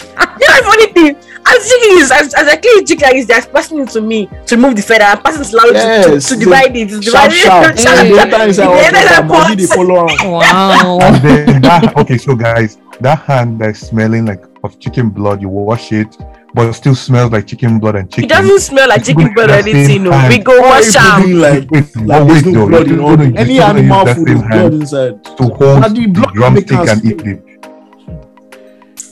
[0.42, 1.16] You know, the funny thing,
[1.46, 4.28] as chicken is as, as I kill chicken like this, they're passing it to me
[4.48, 5.04] to remove the feather.
[5.06, 6.90] I'm passing slowly Yes, to, to, the- divide it.
[6.90, 7.76] To Sharp, divide sharp.
[7.78, 7.86] it.
[7.86, 8.24] And the Yeah.
[8.24, 8.82] other is The is water,
[9.28, 9.76] Maggi, they pot.
[9.76, 10.32] follow am.
[10.32, 11.00] Wow.
[11.02, 15.50] And then that okay, so guys, that hand that's smelling like of chicken blood, you
[15.50, 16.18] wash it,
[16.54, 18.26] but it still smells like chicken blood and chicken.
[18.26, 20.04] It doesn't smell like chicken blood or anything.
[20.04, 21.22] No, we go wash you am.
[21.22, 23.24] putting like Wait, like but wait there's no though, blood you in don't all know-
[23.24, 25.24] you any animal food same with blood inside.
[25.24, 27.48] to hold Now the the blood drumstick make us and eat it.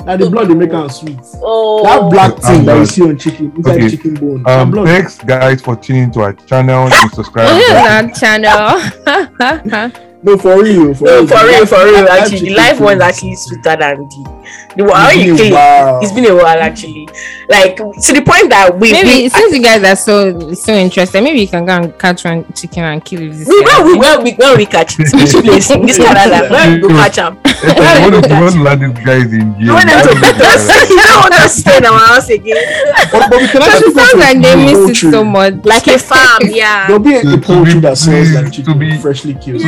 [0.06, 1.20] Now the blood they make am sweet.
[1.42, 3.90] Oh, That black thing that you see on chicken inside okay.
[3.90, 4.44] chicken bone.
[4.48, 4.88] Um, blood.
[4.88, 7.50] thanks guys for tuning to our channel and What subscribe.
[7.50, 10.00] is that channel?
[10.22, 11.28] No, for real, for No, real.
[11.28, 12.08] for real, for real.
[12.10, 14.40] Actually, the chicken live one is is- actually sweeter than the
[14.76, 14.96] the one.
[14.96, 15.54] How you been a it?
[15.54, 16.00] while.
[16.02, 17.08] It's been a while actually.
[17.48, 21.22] Like to the point that we maybe we, since you guys are so so interested,
[21.24, 23.64] maybe you can go and catch one chicken and kill it this we year.
[23.64, 25.08] where we where we where we catch it?
[25.14, 26.50] Which place in this Canada?
[26.52, 27.40] Where we go catch them?
[27.46, 29.74] Hey, what if you want to land these guys in jail?
[29.74, 32.30] want them to Why put don't you You don't want to stay in our house
[32.30, 32.58] again?
[33.12, 35.54] But, but we can actually it sounds go to like they miss it so much.
[35.66, 36.88] Like a farm, yeah.
[36.88, 39.62] There'll be a, To- a to poultry that smells to like chicken freshly killed.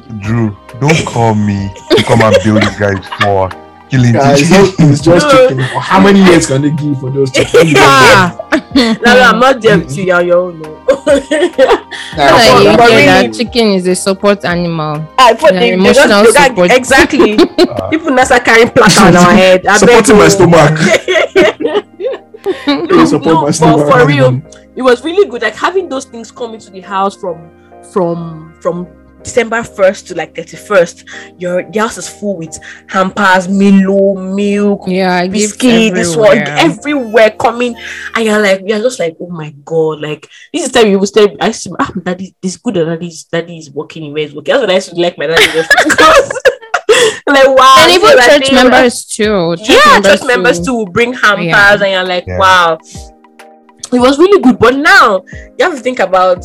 [0.00, 3.48] To Drew, don't call me to come and build these guys for
[3.90, 4.64] killing Guys, it's, chicken.
[4.86, 5.58] not- it's just chicken.
[5.60, 7.72] How many years can they give for those chicken?
[7.76, 8.36] Ah,
[8.74, 10.04] No, no, I'm not there with you.
[10.04, 10.60] You're your own.
[10.60, 10.70] No.
[10.88, 15.06] like but- you but really- that chicken is a support animal.
[15.18, 16.70] I thought Yeah, they, they emotional just, they got- support.
[16.72, 17.36] exactly.
[17.68, 17.88] Ah.
[17.90, 19.66] People now start carrying plaque on our head.
[19.66, 20.78] I Supporting my stomach.
[22.66, 24.42] no, support no, my but for real,
[24.76, 25.42] it was really good.
[25.42, 27.50] Like having those things come into the house from
[27.92, 28.86] from from
[29.24, 31.04] December first to like thirty first.
[31.38, 32.56] Your the house is full with
[32.88, 36.58] hampers, Milo, milk, Yeah, gifts biscuit, this one everywhere.
[36.58, 37.74] everywhere coming,
[38.14, 41.06] and you're like, you're just like, oh my god, like this is time you will
[41.06, 41.34] stay.
[41.40, 44.52] I see, ah, daddy, it's good that daddy's daddy is working, where he's working.
[44.54, 46.30] That's when I used to like my daddy just because,
[47.26, 49.56] like wow, and even is church think, members too.
[49.60, 51.72] yeah, church members too will bring hampers, Yeah.
[51.82, 52.38] and you're like, Yeah.
[52.38, 52.78] wow,
[53.92, 54.58] it was really good.
[54.58, 55.22] But now
[55.58, 56.44] you have to think about.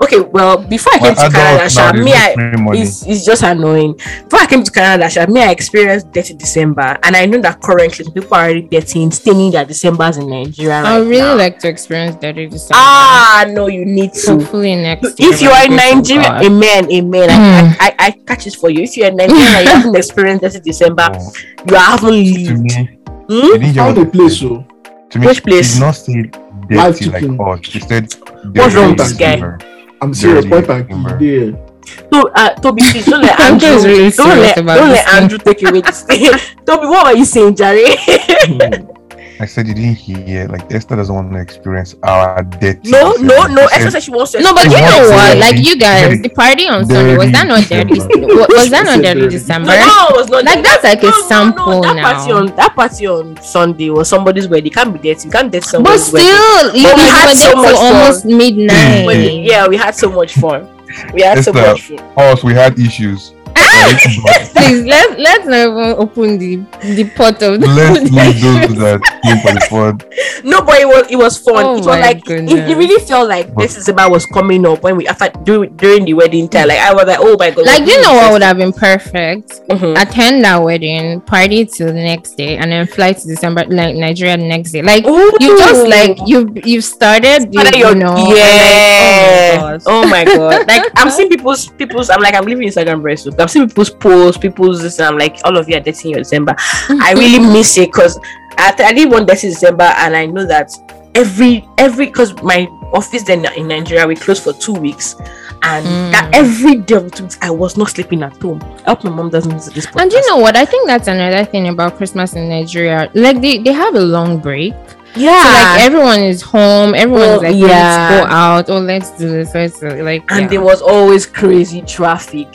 [0.00, 2.80] Okay, well, before I came Well, to Canada, Sha, me, I, spend money.
[2.82, 3.94] it's, it's just annoying.
[3.94, 7.60] Before I came to Canada, Sha, me, I experienced dirty December, and I know that
[7.60, 10.76] currently people are already getting staining their Decembers in Nigeria.
[10.76, 11.34] I right really now.
[11.36, 12.74] like to experience that December.
[12.74, 14.32] Ah, no, you need to.
[14.38, 15.32] Hopefully next year.
[15.32, 16.44] If you are in Nigeria, God.
[16.44, 17.28] amen, amen.
[17.30, 18.82] I, I, I catch it for you.
[18.82, 21.32] If you're in Nigeria and you haven't experienced dirty December, Oh,
[21.68, 22.72] you haven't to lived.
[22.72, 23.32] Hmm?
[23.34, 24.64] you didn't hear How what they play so?
[25.10, 25.74] To me, Which place?
[25.74, 26.30] Did not say
[26.70, 27.40] Live dirty like chicken.
[27.40, 27.60] us.
[27.66, 28.14] He said
[28.44, 29.36] What's wrong with this guy?
[29.36, 29.58] December.
[30.00, 30.44] I'm serious.
[30.44, 31.18] Dirty Point and December.
[31.18, 31.64] key there.
[32.12, 33.88] So, uh, Toby, please don't let Andrew Andrew.
[33.90, 35.08] really don't let, don't let.
[35.08, 36.32] Andrew take away this thing.
[36.66, 37.86] Toby, what were you saying, Jerry?
[39.40, 40.48] I said you didn't hear.
[40.48, 42.90] Like Esther doesn't want to experience our dirty.
[42.90, 43.68] No, no, no.
[43.68, 44.40] She Esther said- said she wants to.
[44.42, 45.38] No, but you know what?
[45.38, 47.94] Like you guys, the party on Sunday was that not dirty?
[47.94, 48.26] December.
[48.34, 49.30] wa- Was that not It's dirty dirty.
[49.38, 49.70] December?
[49.70, 50.44] No, no, it was not.
[50.44, 52.12] Like, that's like a no, no, sample no, that now.
[52.18, 54.72] Party on, that party on Sunday was somebody's wedding.
[54.72, 55.26] Can't be dirty.
[55.26, 57.94] You can't dirty But still, you But we we had were so much fun.
[57.94, 59.06] almost midnight.
[59.06, 60.66] But yeah, we had so much fun.
[61.14, 61.98] We had so much fun.
[62.16, 63.32] Us, we had issues.
[63.58, 64.00] Right?
[64.24, 66.56] But Please let let's not even open the
[66.94, 70.00] the pot of the Let's leave those that came for the fun.
[70.44, 71.64] No, but it was it was fun.
[71.64, 72.54] Oh it was like it, goodness.
[72.54, 76.04] it really felt like But- this about was coming up when we after during, during
[76.04, 76.68] the wedding time.
[76.68, 77.66] Like I was like, oh my god.
[77.66, 79.60] like you know what would have been perfect?
[79.70, 80.00] Mhm.
[80.00, 84.36] Attend that wedding, party till the next day, and then fly to December like Nigeria
[84.36, 84.82] the next day.
[84.82, 85.32] Like Ooh.
[85.40, 89.60] you just like you you've started, you, Father, you you're- know, and, yeah.
[89.62, 90.66] like, oh my god.
[90.68, 92.10] Like I'm seeing people's people's.
[92.10, 93.34] I'm like I'm leaving Instagram very soon.
[93.48, 94.98] I'm seeing people's posts, people's this.
[94.98, 96.54] And I'm like all of you are dating your December.
[96.58, 98.18] I really miss it because
[98.58, 100.70] I, I did one in December and I know that
[101.14, 105.14] every every because my office then in Nigeria we closed for two weeks
[105.62, 106.12] and Mm.
[106.12, 108.60] that every day of the two weeks I was not sleeping at home.
[108.86, 110.02] I hope my mom doesn't listen to this podcast.
[110.02, 110.56] And you know what?
[110.56, 113.10] I think that's another thing about Christmas in Nigeria.
[113.14, 114.72] Like they, they have a long break.
[115.16, 117.66] yeah, So like everyone is home, Everyone's Oh, like yeah.
[117.66, 120.48] let's go out, oh let's do this, let's do like and yeah.
[120.48, 122.48] there was always crazy traffic.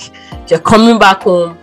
[0.47, 1.57] You're coming back home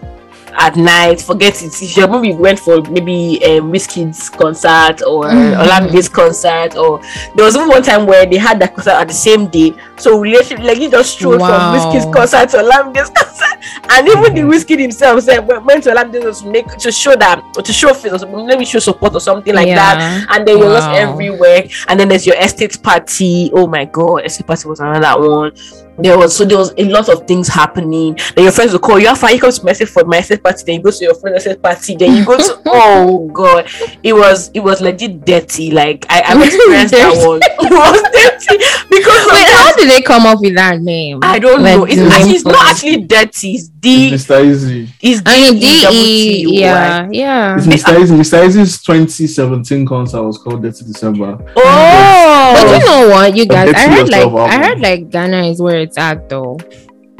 [0.58, 1.80] at night, forget it.
[1.80, 5.64] If you maybe went for maybe um Wizkid's concert or Mhm.
[5.64, 7.00] Olamide's concert, or
[7.36, 9.72] there was even one time where they had that concert at the same day.
[9.96, 11.46] So literally like you just strolled Wow.
[11.48, 13.58] from Wizkid's concert to Olamide's concert,
[13.90, 17.72] and even the Wizkid himself said went to Olamide's to make to show that to
[17.72, 20.74] show face or something, let me show support or something like that and then you're
[20.74, 25.20] just everywhere and then there's your estate party oh my god estate party was another
[25.20, 25.52] one
[25.98, 28.98] there was so there was a lot of things happening then your friends will call
[28.98, 30.90] you ah, after you come to my estate for my estate party then you go
[30.90, 33.68] to your friend's estate party then you go to oh god
[34.02, 37.26] it was it was legit dirty like i i've experienced that Dirty.
[37.26, 38.56] one it was dirty
[38.90, 41.20] because Wait, how did they come up with that name?
[41.22, 41.84] I don't Like, know.
[41.84, 43.52] It's the actually it's not actually dirty.
[43.52, 44.10] It's D.
[44.12, 44.42] Mr.
[44.44, 44.88] Eazi.
[45.00, 45.30] It's D.
[45.30, 46.58] I mean, double T D U E, Y.
[46.60, 47.56] yeah, yeah.
[47.56, 47.94] It's Mr.
[47.96, 48.16] Eazi.
[48.18, 48.44] Mr.
[48.44, 51.38] Eazi's 2017 concert was called Dirty December.
[51.56, 53.72] Oh, But you know what, you guys?
[53.74, 56.58] I heard like I heard like Ghana is where it's at though.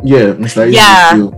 [0.05, 0.69] Yeah, Mr.
[0.71, 0.75] Eazi.
[0.75, 1.31] Yeah.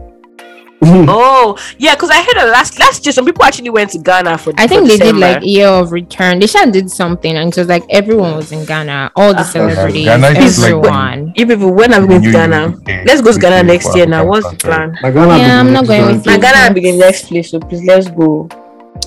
[1.09, 1.95] oh, yeah.
[1.95, 4.53] Because I heard that last last year some people actually went to Ghana for.
[4.59, 6.41] I think for they did like year of return.
[6.41, 9.43] They should did something, and it was like everyone was in Ghana, all the Ah.
[9.45, 11.33] celebrities, Ghana is like everyone.
[11.37, 12.67] You people, when are we going to Ghana?
[12.69, 14.25] UK, Let's go to Ghana UK next for year now.
[14.27, 14.69] What's the country.
[14.71, 14.99] plan?
[15.03, 16.39] My Ghana Yeah, I'm not going next with Now you.
[16.43, 16.53] year.
[16.53, 18.49] Ghana begin next place, so please let's go.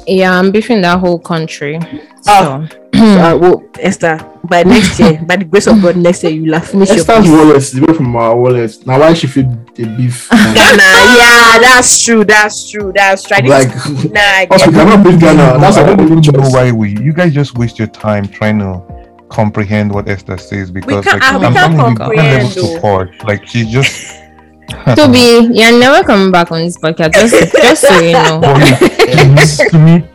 [0.08, 1.80] Yeah, I'm beefing that whole country.
[2.28, 2.68] Oh.
[2.70, 6.32] So So, uh, well, Esther, by next year, by the grace of God, next year
[6.32, 7.32] you will have finished your Esther's beef.
[7.32, 8.88] wallet is away from our wallet.
[8.88, 10.30] Now, why she feed the beef?
[10.32, 10.84] Ghana,
[11.18, 12.24] yeah, that's true.
[12.24, 12.92] That's true.
[12.96, 13.38] That's true.
[13.48, 13.68] Like,
[14.12, 15.60] nah, I us, get cannot beat Ghana.
[15.60, 16.92] That's I don't even know why we.
[17.02, 18.82] You guys just waste your time trying to
[19.30, 22.56] comprehend what Esther says because can't- like ah, we I'm can't telling you, comprehend, levels
[22.56, 22.76] though.
[22.76, 23.24] to posh.
[23.24, 24.22] Like she's just.
[24.96, 27.14] Toby, you're never coming back on this podcast.
[27.14, 28.42] Just, just so you know.
[28.42, 30.10] For me, to me,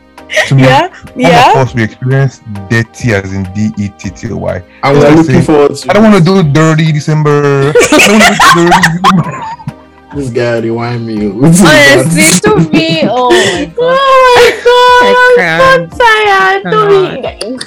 [0.48, 1.48] to me, yeah, all yeah.
[1.48, 4.62] of course, we experience dirty as in D E T T Y.
[4.82, 7.70] And we're looking say- forward to I don't want to do dirty December.
[7.70, 9.42] I don't want to do dirty December.
[10.14, 11.30] this guy rewind me.
[11.30, 13.98] Honestly, Toby, oh my god.
[14.66, 16.62] Oh my god, I'm so tired.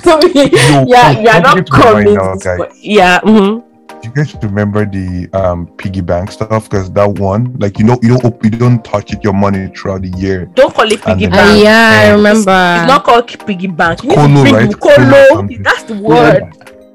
[0.03, 2.13] Toby, Toby, Yo, yeah, you're not get to coming.
[2.13, 2.57] now, to guys.
[2.59, 3.63] this- Yeah, mhm.
[4.03, 6.69] Do you guys remember the um piggy bank stuff?
[6.69, 10.01] Because that one, like you know, you don't you don't touch it your money throughout
[10.01, 10.45] the year.
[10.55, 11.63] don't call it piggy And Uh, bank.
[11.63, 12.51] yeah, I remember.
[12.51, 14.03] It's not called piggy bank.
[14.03, 14.69] You need Colo, to right?
[14.69, 15.47] the Colo colo.
[15.63, 16.43] That's the word.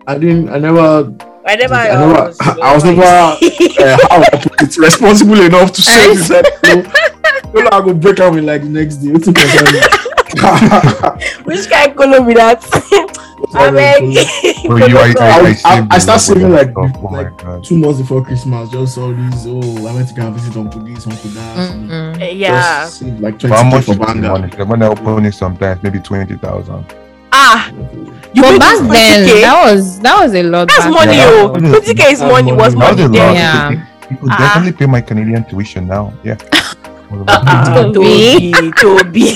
[0.06, 0.50] I didn't.
[0.50, 1.14] I never.
[1.46, 1.74] I never.
[1.74, 3.02] I never- I was never-
[3.80, 6.28] Uh, how I put it, responsible enough to say this.
[6.28, 6.44] Like,
[7.54, 9.12] no, no, I go break out with like the next day.
[10.36, 11.44] Wetin concern me?
[11.44, 12.64] Which kind of colo be that?
[13.54, 14.02] I beg.
[14.66, 16.72] For you, I, I, I, I- saved start saving, like.
[16.76, 17.62] Oh like.
[17.62, 19.46] Two months before Christmas, just all these.
[19.46, 21.56] Oh, I went to go and visit Uncle this, Uncle that.
[21.56, 22.38] Mm-mm.
[22.38, 22.84] Yeah.
[22.84, 24.28] Just save like But how twenty much for is the banger.
[24.28, 24.48] money?
[24.50, 26.84] The I open it sometimes maybe twenty thousand.
[27.32, 28.92] Ah, you But paid back 20K?
[28.92, 30.68] then, that was that was a lot.
[30.68, 31.52] That's back money, Yeah, oh.
[31.52, 32.52] that was- 20k is money.
[32.52, 33.34] Was that was money a then?
[33.34, 33.70] Yeah.
[34.10, 34.38] You could Ah.
[34.38, 36.12] definitely pay my Canadian tuition now.
[36.24, 36.36] Yeah.
[37.26, 38.52] Ah, Toby.
[38.52, 39.32] Toby, Toby.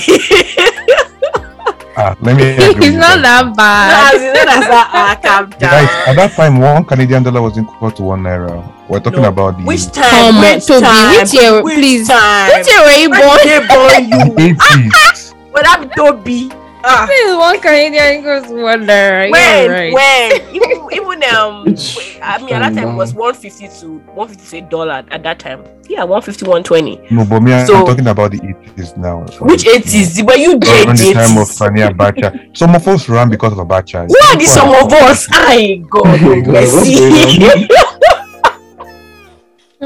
[1.97, 2.51] Ah, let me.
[2.51, 4.15] agree He's with not you that No, bad.
[4.15, 4.89] as in, that's that.
[4.93, 8.63] Ah, calm Guys, at that time, one Canadian dollar was equal to one naira.
[8.89, 9.29] We're talking No.
[9.29, 10.35] about the Which Come time?
[10.35, 11.15] on, Which Toby, time?
[11.19, 12.07] which year- Which please.
[12.07, 12.49] time?
[12.51, 13.39] Which year were you born?
[13.43, 14.21] they born you?
[14.43, 15.33] eighties.
[15.53, 16.51] But I'm Toby.
[16.85, 19.29] Ah, This is one Canadian goes wonder.
[19.31, 19.93] when right.
[19.93, 24.61] when even even um It's I mean at that time it was 150 to 150
[24.61, 25.63] to a dollar at that time.
[25.87, 27.07] Yeah, 150, 120.
[27.11, 29.25] No, but me, I'm talking about the 80s now.
[29.27, 30.25] so- Which 80s?
[30.25, 30.83] Were you dead?
[30.85, 31.51] During the time of 80s?
[31.51, 32.57] Sani Abacha.
[32.57, 34.07] Some of us ran because of Abacha.
[34.07, 35.27] Who are these some of us?
[35.31, 37.67] I God, my God, what's mercy.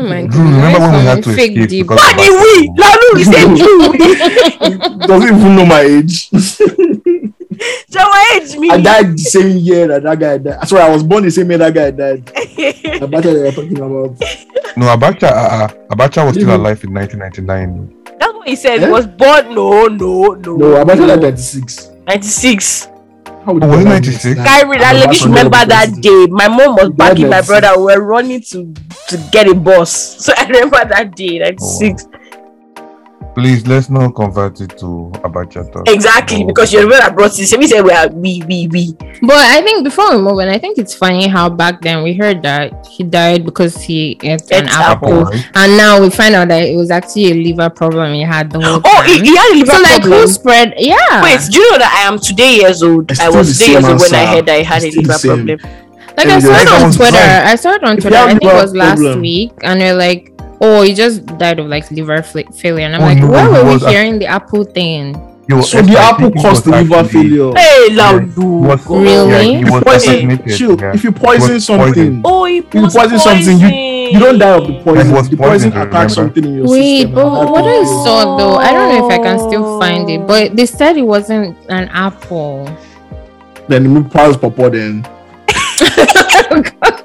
[0.01, 1.87] Going Oh my Drew, remember when we had to Fake escape deep.
[1.87, 2.69] because Why of did we?
[2.69, 2.79] Abacha?
[2.81, 3.47] Lalo, we said
[4.99, 5.07] you.
[5.07, 6.29] Doesn't even know my age.
[7.89, 7.99] So
[8.35, 8.69] age me.
[8.69, 10.67] I died the same year that that guy died.
[10.67, 12.23] Sorry, I was born the same year that guy died.
[13.01, 14.13] Abacha you're talking about.
[14.77, 18.19] No, Abacha, uh, uh, Abacha was still alive in 1999.
[18.19, 18.83] That's what he said.
[18.83, 18.85] Eh?
[18.85, 19.55] He was born.
[19.55, 20.55] No, no, no.
[20.55, 21.89] No, Abacha died 96.
[22.05, 22.89] 96.
[23.53, 24.35] Was it know 96?
[24.35, 24.45] that?
[24.45, 26.03] Kyrie, I I'm let back you on remember that president.
[26.03, 26.27] day.
[26.27, 27.77] My mom was That backing my brother.
[27.77, 28.73] We were running to
[29.09, 30.17] to get a bus.
[30.25, 32.05] So I remember that day, 96.
[33.38, 35.88] Please, let's not convert it to Abacha talk.
[35.88, 36.47] Exactly, Oh.
[36.47, 37.55] because you remember I brought this.
[37.55, 38.93] We said we are we we we.
[39.21, 42.15] But I think before we move on, I think it's funny how back then we
[42.15, 45.21] heard that he died because he ate an apple.
[45.21, 45.49] Apple, right?
[45.53, 48.59] And now we find out that it was actually a liver problem he had the
[48.59, 49.05] whole Oh, time.
[49.05, 50.73] he, he had a liver so like who spread?
[50.77, 51.21] Yeah.
[51.21, 53.11] Wait, do you know that I am today years old?
[53.11, 54.35] It's I was the today years old when I answer.
[54.35, 55.83] heard I had a It's still the liver problem.
[56.17, 57.17] Like I And saw it on Twitter.
[57.51, 58.17] I saw it on Twitter.
[58.17, 61.67] I think it was last problem- week, and they're like, "Oh, he just died of
[61.67, 63.89] like liver fla- failure." And I'm Oh, like, no, "Where he were we was a-
[63.89, 65.15] hearing the apple thing?"
[65.49, 67.53] Yo, So the apple caused the liver failure.
[67.55, 68.43] Hey, He Laudu.
[68.67, 69.29] was, Really?
[69.53, 69.95] Yeah, he was Poison.
[69.95, 70.57] assassinated.
[70.57, 70.75] Chill.
[70.77, 70.91] yeah.
[70.93, 72.21] If you poison something.
[72.25, 73.67] Oh, he you was poison something, you
[74.11, 75.11] you don't die of the poison.
[75.13, 77.15] was The poison poisoned, attacks something in your Wait, system.
[77.15, 78.03] but what I oh.
[78.03, 81.03] saw though, I don't know if I can still find it, but they said it
[81.07, 82.67] wasn't an apple.
[83.69, 85.05] Then you move past Papa then.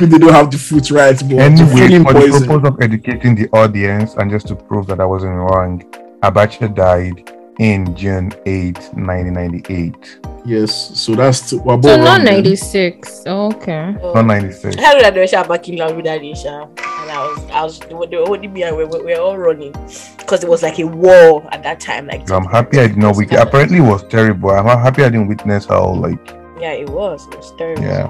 [0.00, 2.68] Maybe they don't have the fruit right, but to Anyway, feed him for the purpose
[2.68, 5.82] of educating the audience and just to prove that I wasn't wrong,
[6.22, 10.20] Abacha died in June 8, 1998.
[10.46, 12.36] Yes, so that's t- we're both So wrong not then.
[12.36, 13.24] 96.
[13.26, 13.92] Okay.
[13.92, 14.76] Not 96.
[14.76, 16.62] How did I know Sha back in Lauru that day, Sha?
[16.62, 19.12] And I was, I was, they were they were holding me and we were, we
[19.12, 22.06] were all running because it was like a war at that time.
[22.06, 23.40] Like, So I'm happy I did not witness.
[23.40, 24.50] Apparently, it was terrible.
[24.50, 27.26] I'm happy I didn't witness how, like, yeah, it was.
[27.26, 27.82] It was terrible.
[27.82, 28.08] Yeah.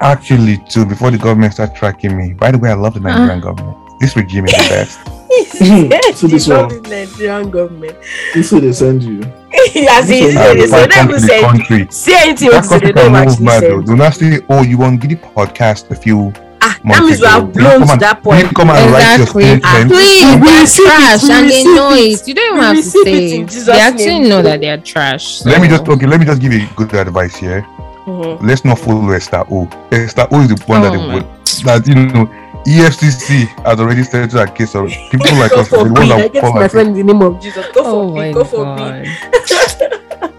[0.00, 0.54] Actually.
[0.54, 2.32] actually, too, before the government started tracking me.
[2.34, 3.76] By the way, I love the Nigerian government.
[4.00, 4.98] This regime is the best.
[5.60, 6.68] yes, So this you one.
[6.68, 7.96] the Nigerian government.
[8.34, 9.20] This is they send you.
[9.88, 11.86] As in, So they I say, will they come the say, country.
[11.90, 13.82] say anything That what to say, they don't actually mad, though.
[13.82, 16.32] Do not say, oh, you want Giddy podcast a few
[16.62, 18.54] Ah, that months means we have blown come to that point.
[18.54, 19.44] come and write your Exactly.
[19.44, 19.90] statement.
[19.92, 22.20] Please, We they're trash we and they know it.
[22.20, 22.28] it.
[22.28, 23.40] You don't even have to say.
[23.40, 23.48] it.
[23.66, 25.44] They actually know that they are trash.
[25.44, 26.06] Let me just okay.
[26.06, 27.64] Let me just give you good advice here.
[28.06, 28.38] Mhm.
[28.42, 29.68] Let's not follow Esther O.
[29.90, 31.26] Esther O is the one that Oh they my- would
[31.64, 32.28] that you know
[32.66, 35.68] EFCC has already started a case of people like us.
[35.68, 36.12] The for ones me.
[36.12, 37.66] I that get my friend in the name of Jesus.
[37.74, 38.32] Go Oh for my me.
[38.32, 38.76] Go for me.
[38.76, 40.30] god.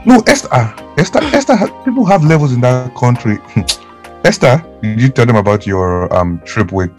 [0.06, 0.74] no Esther.
[0.98, 1.20] Esther.
[1.32, 1.56] Esther.
[1.84, 3.38] People have levels in that country.
[4.24, 6.92] Esther, did you tell them about your um trip with?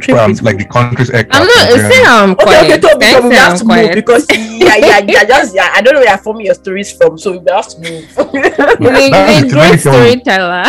[0.00, 1.34] Trip um, like the country's aircraft?
[1.40, 1.68] I'm not.
[1.70, 2.64] Nigerian- Say I'm Okay, quiet.
[2.64, 3.94] okay, Toby, Thanks, Toby, we say have I'm to move quiet.
[3.94, 5.72] because yeah, yeah, yeah, just yeah.
[5.74, 8.04] I don't know where you're forming your stories from, so we have to move.
[8.34, 10.20] You're a That's great, the very great thing.
[10.22, 10.64] storyteller.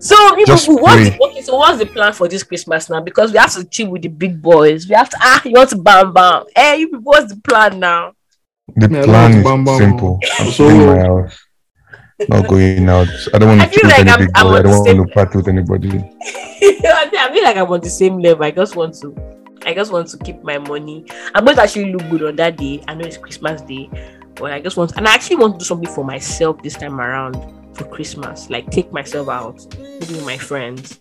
[0.00, 1.10] so you Just know, what's pray.
[1.18, 3.00] the, okay, so what's the plan for this Christmas now?
[3.00, 4.86] Because we have to chill with the big boys.
[4.88, 6.44] We have to ah, you want to bam bam.
[6.54, 8.12] Hey, you people, what's the plan now?
[8.76, 10.20] The Yeah, plan no, is bam, bam, simple.
[10.38, 11.38] I'm So- staying in my house.
[12.28, 13.08] Not going out.
[13.32, 15.48] I don't want to feel like any I'm- I'm I don't want to party with
[15.48, 15.88] anybody.
[16.22, 18.44] I feel like I'm on the same level.
[18.44, 19.14] I just want to,
[19.64, 21.04] I just want to keep my money.
[21.34, 22.82] I'm going to actually look good on that day.
[22.88, 23.90] I know it's Christmas Day,
[24.34, 26.74] but I just want, to, and I actually want to do something for myself this
[26.74, 27.36] time around
[27.74, 28.50] for Christmas.
[28.50, 31.00] Like take myself out, maybe with my friends,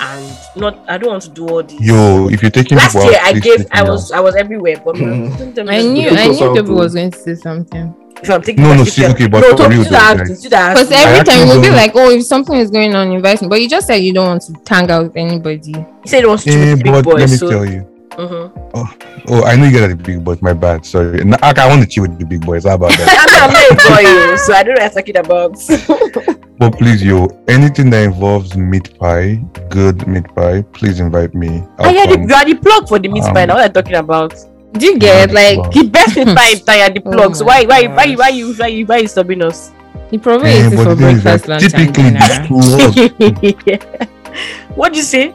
[0.00, 0.78] and not.
[0.88, 1.80] I don't want to do all these.
[1.80, 4.18] Yo, if you're taking Last people year I please gave, I was, out.
[4.18, 5.68] I was everywhere, but Mhm.
[5.68, 6.10] I knew.
[6.10, 7.94] Take I knew out, Toby was going to say something.
[8.22, 9.96] If I'm taking No, my no, see, okay, but no, for Toby, real do though,
[9.96, 10.42] that, guys.
[10.42, 10.74] do that.
[10.74, 13.48] Because every actually time you'll be like, "Oh, if something is going on, invite me."
[13.48, 15.70] But you just said you don't want to hang out with anybody.
[15.70, 17.30] You said he wants to chill Eh, with the big but let boys.
[17.30, 17.86] me So, tell you.
[18.18, 18.50] Mhm.
[18.74, 20.42] Oh, I know you get at the big boys.
[20.42, 20.84] My bad.
[20.84, 21.24] Sorry.
[21.24, 22.64] Nah, I, I want to chill with the big boys.
[22.66, 23.08] How about that?
[23.08, 26.36] I mean, I'm not a boy, so I don't know what you're talking about.
[26.60, 29.36] but please, yo, anything that involves meat pie,
[29.70, 31.64] good meat pie, please invite me.
[31.78, 33.46] I I'll hear the, you are the plug for the meat Um, pie.
[33.46, 34.34] Now what I'm talking about.
[34.74, 35.70] Do you get like wow.
[35.70, 38.52] The best meat pie in Thai are the Oh so why, why, why, why you,
[38.54, 39.72] why you, why you stopping us?
[40.10, 42.20] he probably eats for the is breakfast, that lunch, and typically dinner?
[42.28, 45.34] these two words, What'd you say?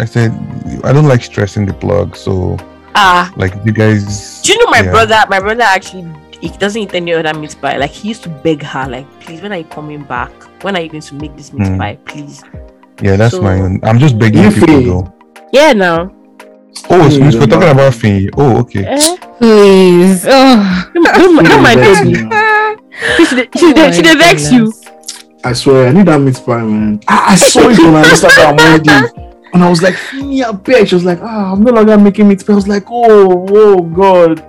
[0.00, 0.32] I said
[0.84, 2.16] I don't like stressing the plug.
[2.16, 2.56] So
[2.94, 4.42] Ah, like you guys.
[4.42, 4.90] do you know my yeah.
[4.90, 5.22] brother?
[5.28, 6.02] My brother actually
[6.40, 7.76] he doesn't eat any other meat pie.
[7.76, 10.30] Like he used to beg her, like, please, when are you coming back?
[10.62, 11.78] When are you going to make this meat Hmm.
[11.78, 12.42] pie, please?
[13.02, 13.80] Yeah, that's So- my own.
[13.82, 15.12] I'm just begging You people feel- though.
[15.52, 16.12] Yeah, now.
[16.90, 17.70] Oh, so we're talking yeah.
[17.70, 18.28] about Finny.
[18.36, 18.84] Oh, okay.
[18.84, 19.16] Eh?
[19.38, 20.24] Please.
[20.28, 20.90] Oh.
[20.94, 22.12] Don't, don't mind baby.
[22.24, 22.30] me.
[23.16, 24.72] She should she she dey vex you.
[25.44, 27.00] I swear, I need that meat pie, man.
[27.08, 29.30] I, I saw it on her Instagram one day.
[29.54, 30.88] And I was like, Finny, I beg.
[30.88, 32.52] She was like, ah, I'm no longer making meat pie.
[32.52, 34.44] I was like, oh, oh, God.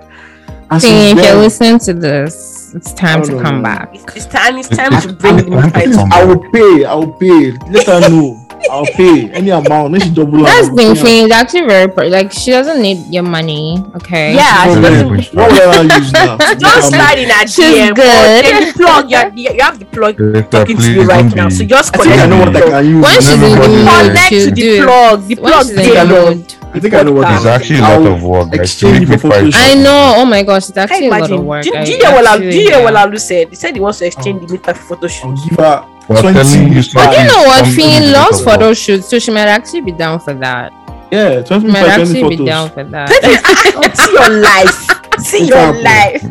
[0.70, 3.62] And See, if you then, listen to this, it's time Oh, to come no.
[3.62, 3.90] back.
[3.94, 4.56] It's, it's time.
[4.56, 5.80] It's time to bring the it's- meat pie.
[5.82, 6.84] it's- to- I will pay.
[6.84, 7.52] I will pay.
[7.70, 8.46] Let her know.
[8.70, 9.92] I'll pay any amount.
[9.94, 10.76] Let she double That's up.
[10.76, 10.94] the thing.
[10.94, 13.82] Finn is actually very pro- like she doesn't need your money.
[13.96, 14.34] Okay.
[14.34, 15.38] Yeah, What she will doesn't.
[15.38, 16.36] I- what will I use now?
[16.50, 17.94] She don't slide in her She's DM.
[17.96, 18.04] good.
[18.04, 21.48] But then plug, you, have- you have the plug Sister, talking to you right now.
[21.48, 22.28] So just I I connect.
[22.28, 23.02] know what I can use.
[23.02, 25.26] When she's in the mood, Connect to the plug.
[25.26, 26.54] The When plug she's in the mood.
[26.72, 28.50] I think I know what It's actually a lot of work.
[28.50, 29.52] guys, to exchange make me fight.
[29.56, 30.14] I know.
[30.18, 31.46] Oh my gosh, it's Can actually a lot of imagine?
[31.46, 31.64] work.
[31.64, 33.48] Do do you hear what Lalu- actually- do hear what said?
[33.48, 34.06] He said he wants to oh.
[34.06, 35.24] exchange the meat pie for photo shoot.
[35.26, 37.64] I'll give her 20 telling But you know what?
[37.66, 40.72] Something Finn is loves a photo shoots, so she might actually be down for that.
[41.10, 42.10] yeah, 20 She might photos.
[42.14, 43.10] actually be down for that.
[43.76, 44.78] Oh, see your life.
[45.20, 46.22] See your life.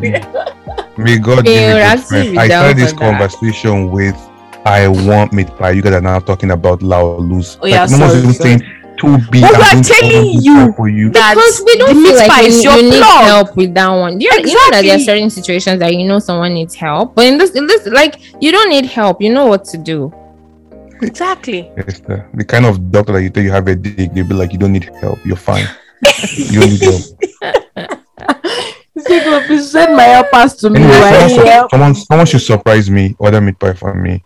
[0.98, 2.38] May God They give would you strength.
[2.38, 3.10] I down started this for that.
[3.30, 4.16] conversation with
[4.64, 5.70] I want meat pie.
[5.70, 7.56] You guys are now talking about Lao lose.
[7.62, 8.62] Oh, yeah, no one's sorry, even saying
[9.00, 9.40] to be.
[9.40, 11.10] But we are going telling you for you.
[11.10, 13.24] that because we don't feel like pie you, you need plug.
[13.24, 14.20] help with that one.
[14.20, 17.26] You're, You know that there are certain situations that you know someone needs help, but
[17.26, 19.20] in this, in this, like you don't need help.
[19.20, 20.12] You know what to do.
[21.02, 21.70] Exactly.
[21.76, 24.34] Yes, the, the kind of doctor that you tell you have a dick, they'll be
[24.34, 25.18] like, you don't need help.
[25.24, 25.66] You're fine.
[26.36, 27.02] you don't need help.
[29.46, 30.80] Please send my helpers to me.
[30.80, 31.66] Anyway, right someone, here.
[31.70, 33.16] someone, someone should surprise me.
[33.18, 34.22] Order meat pie for me.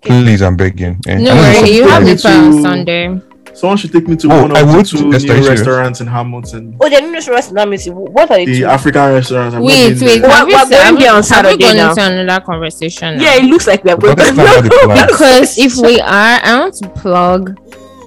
[0.00, 0.98] Please, I'm begging.
[1.06, 3.20] Eh, No worry, you have me it for on Sunday.
[3.54, 6.06] Someone should take me to Oh, one I of the two new you restaurants in
[6.08, 6.76] Hamilton.
[6.80, 7.50] Oh, the new restaurants.
[7.50, 7.90] in Amity.
[7.90, 8.64] What are the The two?
[8.66, 9.54] African restaurants.
[9.54, 10.20] I've not Wait, been wait.
[10.20, 10.20] there.
[10.22, 11.90] We're- Have we, we're have going we- there on have we Saturday gone now.
[11.90, 13.16] into another conversation?
[13.16, 13.22] now?
[13.22, 14.16] Yeah, it looks like we are going.
[14.16, 17.58] But that's not what the because if we are, I want to plug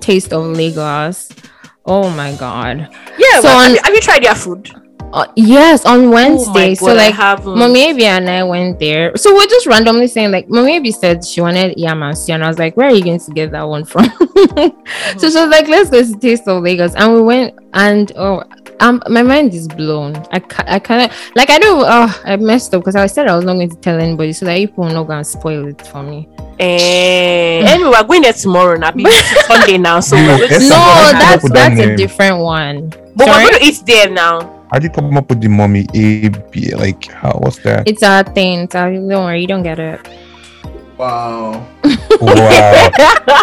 [0.02, 1.30] Taste of Lagos.
[1.86, 2.90] Oh my god.
[3.18, 4.70] yeah, So well, on- have, you, have you tried their food?
[5.14, 6.50] Uh, yes, on Wednesday.
[6.50, 7.58] Oh my so God, I like haven't.
[7.58, 9.16] Mommy and I went there.
[9.16, 12.60] So we're just randomly saying like Mommy Abby said she wanted yam and I was
[12.60, 14.06] like, where are you going to get that one from?
[15.18, 18.44] so she was like, let's go to Taste of Lagos, and we went and oh.
[18.80, 20.16] Um, my mind is blown.
[20.32, 21.84] I, ca- I kind of like I don't.
[21.84, 24.46] Oh, I messed up because I said I was not going to tell anybody, so
[24.46, 26.30] that people will not go and spoil it for me.
[26.60, 28.92] Eh, anyway, we're going there tomorrow now.
[28.96, 31.42] It's Sunday now, so No, we're going to- Esther, no, how did you come up
[31.42, 32.90] that's that's a different one.
[33.16, 33.46] but Sorry?
[33.46, 34.57] we're going to eat there now.
[34.72, 36.76] How do you come up with the mommy A B?
[36.76, 37.40] Like, how?
[37.40, 37.88] What's that?
[37.88, 38.70] It's a thing.
[38.70, 40.06] So don't worry, you don't get it.
[40.98, 41.66] Wow.
[42.20, 42.90] Wow.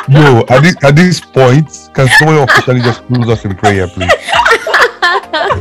[0.08, 4.10] Yo, at this, at this point, can someone officially just close us in prayer, please?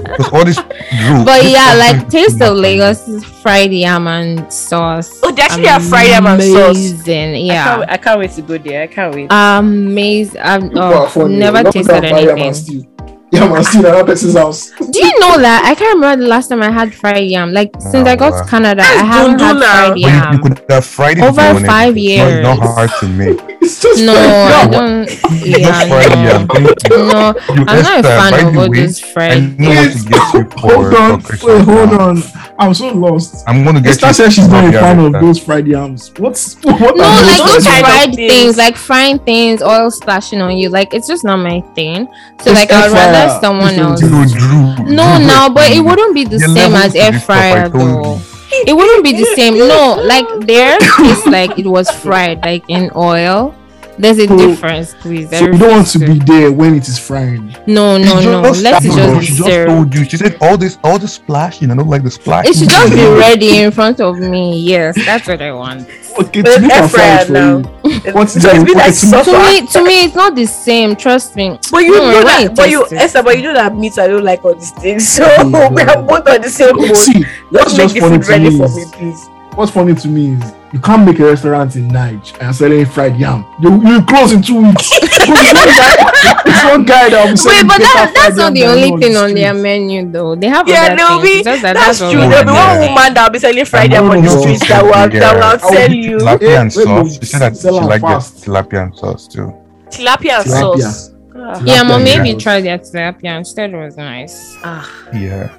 [0.03, 1.25] Because all this group.
[1.25, 5.19] But yeah, like Taste of Lagos is fried yam and sauce.
[5.23, 6.77] Oh, they actually have fried yam and sauce.
[6.77, 7.63] Amazing, I, yeah.
[7.63, 8.83] can't, I can't wait to go there.
[8.83, 9.27] I can't wait.
[9.31, 10.41] Amazing.
[10.41, 10.67] I've oh,
[11.07, 12.92] People are oh, never tasted that fire man anything.
[13.33, 13.45] Stew.
[13.45, 14.69] Yeah, man, still another person's house.
[14.91, 15.63] Do you know that?
[15.65, 17.51] I can't remember the last time I had fried yam.
[17.53, 18.43] Like since I Oh, got wow.
[18.43, 19.73] to Canada, That's I haven't had Dundee now.
[19.73, 20.33] fried But you, yam.
[20.33, 21.67] you could have fried it Over if you wanted.
[21.67, 22.73] five It's not- It's not years.
[22.75, 23.39] hard to make.
[23.63, 24.71] It's just No, fried I yam.
[24.71, 25.07] don't.
[25.07, 26.23] Just Yeah, fried no.
[26.23, 26.47] yam.
[26.47, 26.97] Thank you.
[26.97, 29.59] No, You I'm not a Esther, fan by of all way, those I fried.
[29.59, 32.23] know what to get you for, hold on, wait, hold on.
[32.59, 33.43] I'm so lost.
[33.47, 34.13] I'm gonna get Esther you.
[34.13, 36.11] said she's not a Bobby fan of those fried yams.
[36.17, 36.95] What's what?
[36.95, 38.31] No, are like those those kind of fried things.
[38.31, 40.69] things, like frying things, oil splashing on you.
[40.69, 42.07] Like it's just not my thing.
[42.41, 43.11] So Just like I'd fryer.
[43.11, 43.99] rather someone Please else.
[44.01, 47.11] do Drew, Drew, No, Drew, no, but it wouldn't be the Your same as air
[47.11, 48.19] this fryer though.
[48.67, 49.57] It wouldn't be the same.
[49.57, 53.55] No, like there tastes like it was fried, like in oil.
[53.97, 55.31] There's a So- difference, please.
[55.31, 57.55] I So you don't want to refuse be there when it is frying.
[57.67, 58.41] No, no, no.
[58.41, 60.03] Let's no, just She just told you.
[60.05, 61.69] She said all this, all the splashing.
[61.71, 62.47] I don't like the splash.
[62.47, 64.57] It should just be ready in front of me.
[64.59, 65.87] Yes, that's what I want.
[66.19, 67.57] Okay, But to make air a fryer fry for now.
[67.83, 68.13] you.
[68.13, 68.55] What's so that?
[68.55, 69.31] it's been like to- suffer.
[69.31, 70.95] To me, to me, it's not the same.
[70.95, 71.59] Trust me.
[71.71, 72.97] But you No, know when that, but you, taste it.
[73.01, 73.97] Esther, but you know that meat.
[73.99, 75.07] I don't like all these things.
[75.13, 75.23] So
[75.69, 76.95] we are both on the same boat.
[76.97, 79.29] See, what's Let's make just the funny food ready me for me, please.
[79.55, 83.15] What's funny to me is you can't make a restaurant in Niger and selling fried
[83.17, 83.45] yam.
[83.61, 84.89] You you close in two weeks.
[85.25, 85.35] It's one
[85.65, 88.53] guy, it's one guy that will be Wait, selling but better that, fried that's not
[88.53, 90.35] the only you thing the on their menu, though.
[90.35, 91.27] They have Yeah, other there'll be.
[91.39, 92.21] It's that That's all true.
[92.21, 94.91] they There'll be one woman that'll be selling fried yam on the streets that will
[94.91, 95.55] that will Yeah.
[95.55, 97.19] outsell you tilapia and Eh, sauce.
[97.19, 98.43] She said that she sell am liked their fast.
[98.45, 99.53] tilapia and sauce too.
[99.89, 101.11] tilapia and sauce.
[101.35, 101.61] Ah.
[101.63, 102.43] Yeah, Tilapia mom, maybe sauce.
[102.43, 103.69] try their tilapia instead.
[103.73, 104.55] It was nice.
[104.63, 104.89] Ah.
[105.13, 105.49] Yeah,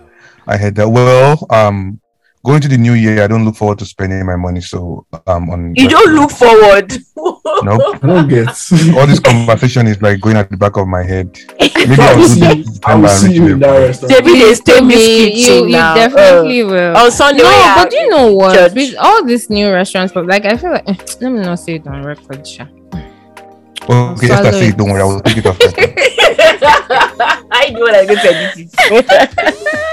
[0.46, 0.88] I had that.
[0.88, 2.00] Well, um,
[2.44, 4.60] going to the new year, I don't look forward to spending my money.
[4.60, 6.92] So, um, on You don't look forward.
[7.62, 8.02] Nope.
[8.02, 8.48] I don't get.
[8.98, 11.38] All this conversation is like going at the back of my head.
[11.60, 14.24] Maybe I I'll see, I will December see you in the- that restaurant.
[14.26, 15.94] Maybe they stay me, you, you now.
[15.94, 16.96] definitely will.
[16.96, 18.54] Uh, on Sunday, no, when but you know what?
[18.54, 18.74] church.
[18.74, 20.86] With all these new restaurants, but like I feel like
[21.20, 22.64] let me not say it on record, sha.
[22.64, 24.74] Okay, Swallow Esther, say it.
[24.74, 24.76] it.
[24.76, 25.58] Don't worry, I will take it off.
[27.52, 29.90] I do what I go to edit it.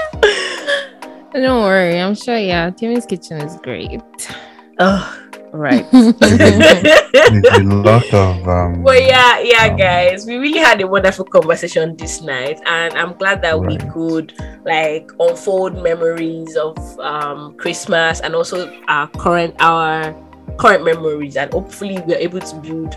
[1.32, 2.36] Don't worry, I'm sure.
[2.36, 4.02] Yeah, Timmy's kitchen is great.
[4.78, 5.18] oh,
[5.52, 5.86] right.
[5.92, 11.24] There's a lot of um Well, yeah, yeah, um, guys, we really had a wonderful
[11.24, 18.20] conversation this night, and I'm glad that we could like unfold memories of um Christmas
[18.20, 20.14] and also our current our
[20.58, 22.96] current memories, and hopefully we're able to build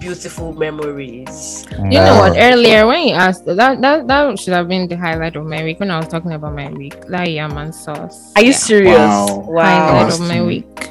[0.00, 1.66] beautiful memories.
[1.78, 2.36] You know what?
[2.36, 5.78] Earlier when you asked that, that that should have been the highlight of my week
[5.78, 7.06] when I was talking about my week.
[7.06, 8.32] That yam and sauce.
[8.36, 8.56] Are you Yeah.
[8.56, 8.96] serious?
[8.98, 9.44] Wow.
[9.46, 9.86] Wow.
[9.92, 10.66] Highlight of my week.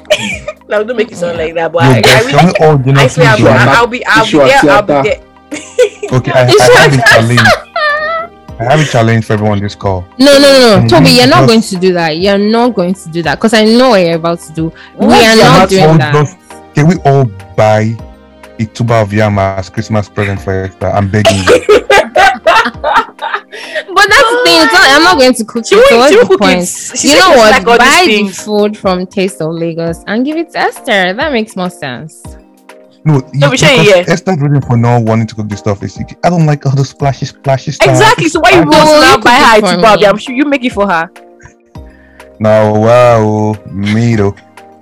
[0.70, 2.52] Now don't make it sound like that, but Yo, I, I guys, really, can we
[2.64, 3.56] all I genuinely swear, I'll be, join?
[3.58, 4.70] I'll be, I'll be Issue there.
[4.70, 5.02] I'll be theater.
[5.02, 5.26] there.
[6.20, 7.40] Okay, I, I have a challenge.
[8.60, 10.04] I have a challenge for everyone on this call.
[10.18, 10.82] No, no, no, no.
[10.84, 10.88] Mhm.
[10.88, 12.18] Toby, you're not going to do that.
[12.18, 14.64] You're not going to do that because I know what you're about to do.
[14.98, 16.12] we What are you're not doing all that.
[16.14, 17.24] just- Can we all
[17.56, 17.96] buy
[18.60, 20.88] a tuber of yam as Christmas present for Esther?
[20.88, 21.86] I'm begging you.
[23.92, 24.62] But that's the thing.
[24.62, 25.84] It's not, I'm not going to cook She it.
[25.88, 26.60] So what's the cook point?
[26.62, 26.96] it.
[26.98, 27.50] She you know what?
[27.50, 31.12] like all these Buy the food from Taste of Lagos and give it to Esther.
[31.12, 32.22] That makes more sense.
[33.04, 34.12] No, you, we share, because yeah.
[34.12, 36.84] Esther's reason for not wanting to cook this stuff is I don't like all the
[36.84, 37.88] splashy, splashy stuff.
[37.88, 38.28] Exactly.
[38.28, 40.06] So why you I want don't- to You now buy her for to Bobby?
[40.06, 41.10] I'm sure you make it for her.
[42.38, 44.36] Now, wow, me though.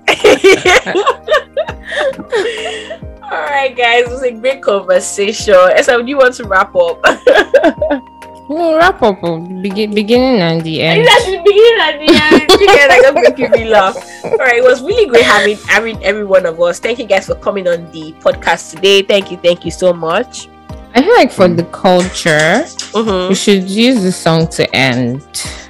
[3.30, 5.54] All right, guys, it was a great conversation.
[5.74, 7.00] Esa, do you want to wrap up?
[8.48, 11.06] We'll wrap up of begin, beginning and the end.
[11.06, 12.50] That's the beginning and the end.
[12.58, 13.94] You guys are gonna make me laugh.
[14.24, 16.80] All right, it was really great having having every one of us.
[16.80, 19.02] Thank you guys for coming on the podcast today.
[19.02, 20.48] Thank you, thank you so much.
[20.94, 22.64] I feel like for the culture,
[22.96, 23.28] Mm-hmm.
[23.28, 25.20] we should use the song to end.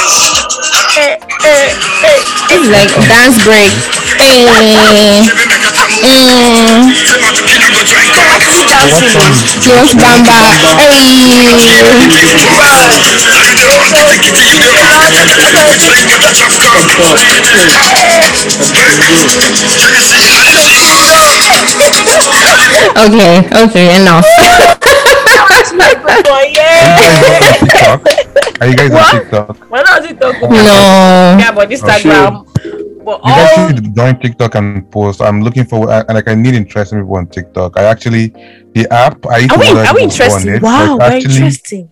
[2.53, 3.71] It's like dance break.
[4.19, 5.23] Hey.
[6.03, 6.91] Mm.
[8.69, 9.15] Dancing.
[9.63, 10.37] Just bamba.
[10.79, 12.03] Hey.
[22.95, 24.23] Okay, okay, enough.
[28.63, 29.11] Are you guys on What?
[29.23, 29.71] TikTok?
[29.71, 30.41] Are you guys on TikTok?
[30.41, 30.63] Why not it?
[30.63, 31.37] No.
[31.39, 33.03] Yeah, but oh, Instagram.
[33.03, 35.21] But You guys all should join TikTok and post.
[35.21, 37.77] I'm looking for and like I need interesting people on TikTok.
[37.77, 38.27] I actually
[38.73, 41.17] the app I used are to we are we people on it, Wow, but very
[41.17, 41.89] actually interesting.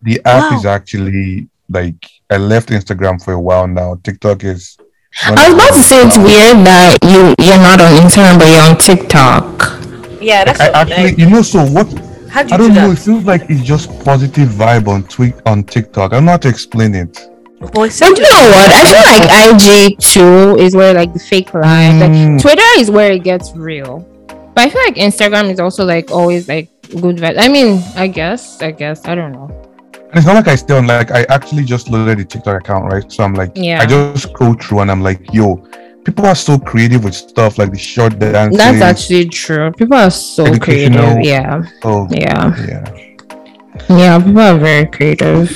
[0.00, 0.58] the app Wow.
[0.58, 3.96] is actually like I left Instagram for a while now.
[4.02, 4.78] TikTok is
[5.26, 8.62] I was about to say it's weird that you you're not on Instagram but you're
[8.64, 10.22] on TikTok.
[10.22, 11.86] Yeah, that's I what, actually like, you know so what
[12.28, 13.00] how do I you do don't know, it that?
[13.04, 16.12] feels like it's just positive vibe on tweet on TikTok.
[16.12, 17.14] I'm not know how to explain it.
[17.60, 18.70] Boy, But you know what?
[18.70, 19.62] I feel like
[19.92, 22.00] IG too is where like the fake life.
[22.00, 22.40] Like Mm.
[22.40, 24.00] Twitter is where it gets real.
[24.54, 26.68] But I feel like Instagram is also like always like
[27.00, 27.36] good vibe.
[27.38, 29.48] I mean, I guess, I guess, I don't know.
[29.94, 32.92] And it's not like I stay on like I actually just loaded the TikTok account,
[32.92, 33.10] right?
[33.10, 33.80] So I'm like Yeah.
[33.82, 35.56] I just scroll through and I'm like, yo,
[36.08, 38.56] people are so creative with stuff like the short dances.
[38.58, 39.70] That's actually true.
[39.72, 41.20] People are so creative.
[41.22, 42.84] Yeah, Oh, yeah, yeah.
[43.90, 44.18] yeah.
[44.24, 45.50] People are very creative.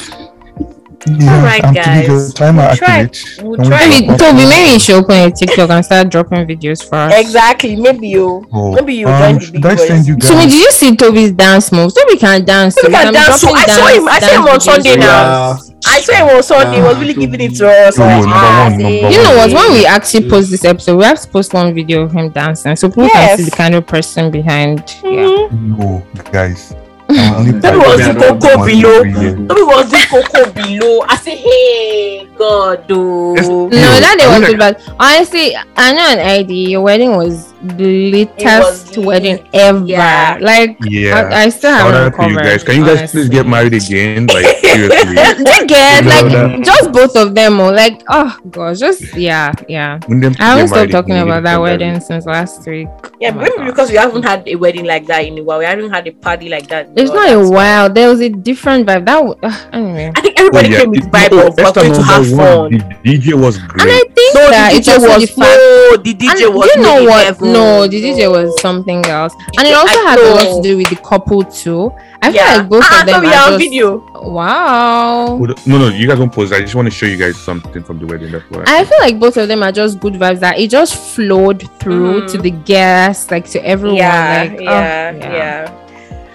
[1.08, 2.34] Yeah, Alright, I'm keeping your guys.
[2.34, 3.10] timer We'll try.
[3.42, 3.88] We'll Can we try.
[3.88, 7.12] Maybe Toby, maybe you should open a TikTok and start dropping videos for us.
[7.18, 7.74] Exactly.
[7.74, 8.46] Maybe you.
[8.52, 10.28] Oh, Maybe you um, join the should big I send you guys?
[10.28, 11.94] So, did you see Toby's dance moves?
[11.94, 12.76] Toby can dance.
[12.76, 12.92] Toby too.
[12.92, 13.46] can I'm dance too.
[13.48, 14.98] dropping I saw him- I saw him on Sunday videos.
[15.00, 15.58] now.
[15.92, 16.76] I saw it was Sunday.
[16.76, 17.98] He was really giving it to us.
[17.98, 19.52] Oh, like, number ah, one, number You know what?
[19.52, 22.76] When we actually post this episode, we have to post one video of him dancing,
[22.76, 23.28] so people Yes.
[23.28, 24.78] can see the kind of person behind.
[25.04, 25.10] Yeah.
[25.10, 25.78] Mhm.
[25.78, 26.74] No, guys.
[27.10, 28.98] I'm only That was the Yeah, cocoa below.
[29.00, 29.36] every year.
[29.36, 31.04] Toby was doing cocoa below.
[31.08, 33.34] I say, hey, God, do.
[33.34, 36.70] It's- No, that day I was mean, good, but honestly, I know an ID.
[36.70, 39.84] Your wedding was the latest wedding ever.
[39.86, 40.38] Yeah.
[40.40, 41.28] Like, Yeah.
[41.32, 42.62] I, I still haven't out to you guys.
[42.64, 44.26] Can you guys please get married again?
[44.26, 45.14] Like seriously.
[45.14, 46.62] They get like that?
[46.64, 47.60] just both of them.
[47.60, 49.98] Or like, oh gosh, just yeah, yeah.
[50.08, 52.88] I haven't stopped talking about that you can wedding since last week.
[53.20, 53.66] Yeah, Oh maybe God.
[53.66, 55.58] because we haven't had a wedding like that in a while.
[55.58, 56.88] We haven't had a party like that.
[56.96, 57.56] It's not a that's why.
[57.56, 57.90] while.
[57.92, 59.06] There was a different vibe.
[59.06, 60.12] That w- ugh, anyway.
[60.16, 60.78] I think everybody Oh, yeah.
[60.78, 62.70] came with It- vibe no, of we're going to have fun.
[62.72, 64.11] The DJ was great.
[64.34, 65.38] I No, that the DJ also was the fact.
[65.40, 67.24] no, the DJ and was you know what?
[67.26, 67.48] level.
[67.48, 70.76] No, the DJ was something else, and it also I had a lot to do
[70.76, 71.92] with the couple too.
[72.22, 72.56] I feel yeah.
[72.58, 73.96] like both ah, of them so we are are on just video.
[74.30, 75.36] wow.
[75.66, 76.52] No, no, you guys won't pause.
[76.52, 78.30] I just want to show you guys something from the wedding.
[78.30, 78.62] That's why.
[78.66, 82.22] I feel like both of them are just good vibes that it just flowed through
[82.22, 82.30] Mhm.
[82.32, 83.96] to the guests, like to everyone.
[83.96, 85.78] yeah, like, oh, yeah, yeah.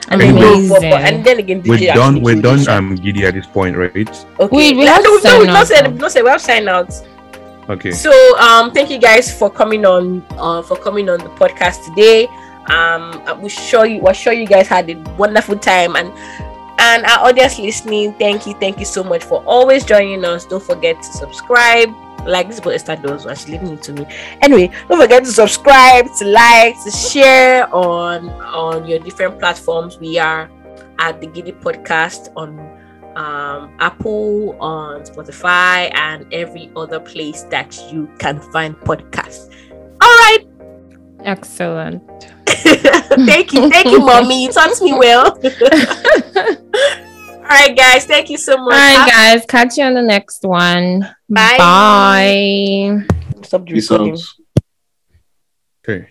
[0.10, 0.40] And Anyway.
[0.40, 1.16] then, but, but, Amazing.
[1.16, 2.22] and then again, DJ we're done.
[2.22, 2.60] We're killed done.
[2.60, 2.68] it.
[2.70, 3.92] Um, Giddy at this point, right?
[3.96, 4.56] Okay.
[4.56, 5.90] Wait, we Like, have no, to no, sign we've not out said, now.
[5.90, 6.94] we've not said, we have sign out.
[7.70, 7.92] Okay.
[7.92, 12.28] So um, thank you guys for coming on uh, for coming on the podcast today.
[12.72, 16.12] Um, we sure you we're sure you guys had a wonderful time and
[16.80, 18.14] and our audience listening.
[18.14, 20.46] Thank you, thank you so much for always joining us.
[20.46, 21.90] Don't forget to subscribe.
[22.26, 23.26] Like this is what Esther does.
[23.26, 24.06] Well, she's leaving it to me.
[24.42, 29.98] Anyway, don't forget to subscribe, to like, to share on on your different platforms.
[29.98, 30.50] We are
[31.00, 32.77] at the Giddy Podcast on
[33.18, 39.52] um, Apple, on Spotify, and every other place that you can find podcasts.
[40.00, 40.46] All right.
[41.22, 42.04] Excellent.
[42.48, 43.70] thank you.
[43.70, 44.44] Thank you, mommy.
[44.44, 45.32] You taught me well.
[47.48, 48.06] All right, guys.
[48.06, 48.74] Thank you so much.
[48.74, 49.46] All right, guys.
[49.48, 51.00] Catch you on the next one.
[51.28, 51.58] Bye.
[51.58, 53.06] Bye.
[53.42, 54.14] Stop Peace recording.
[54.14, 54.22] out.
[55.88, 56.10] Okay.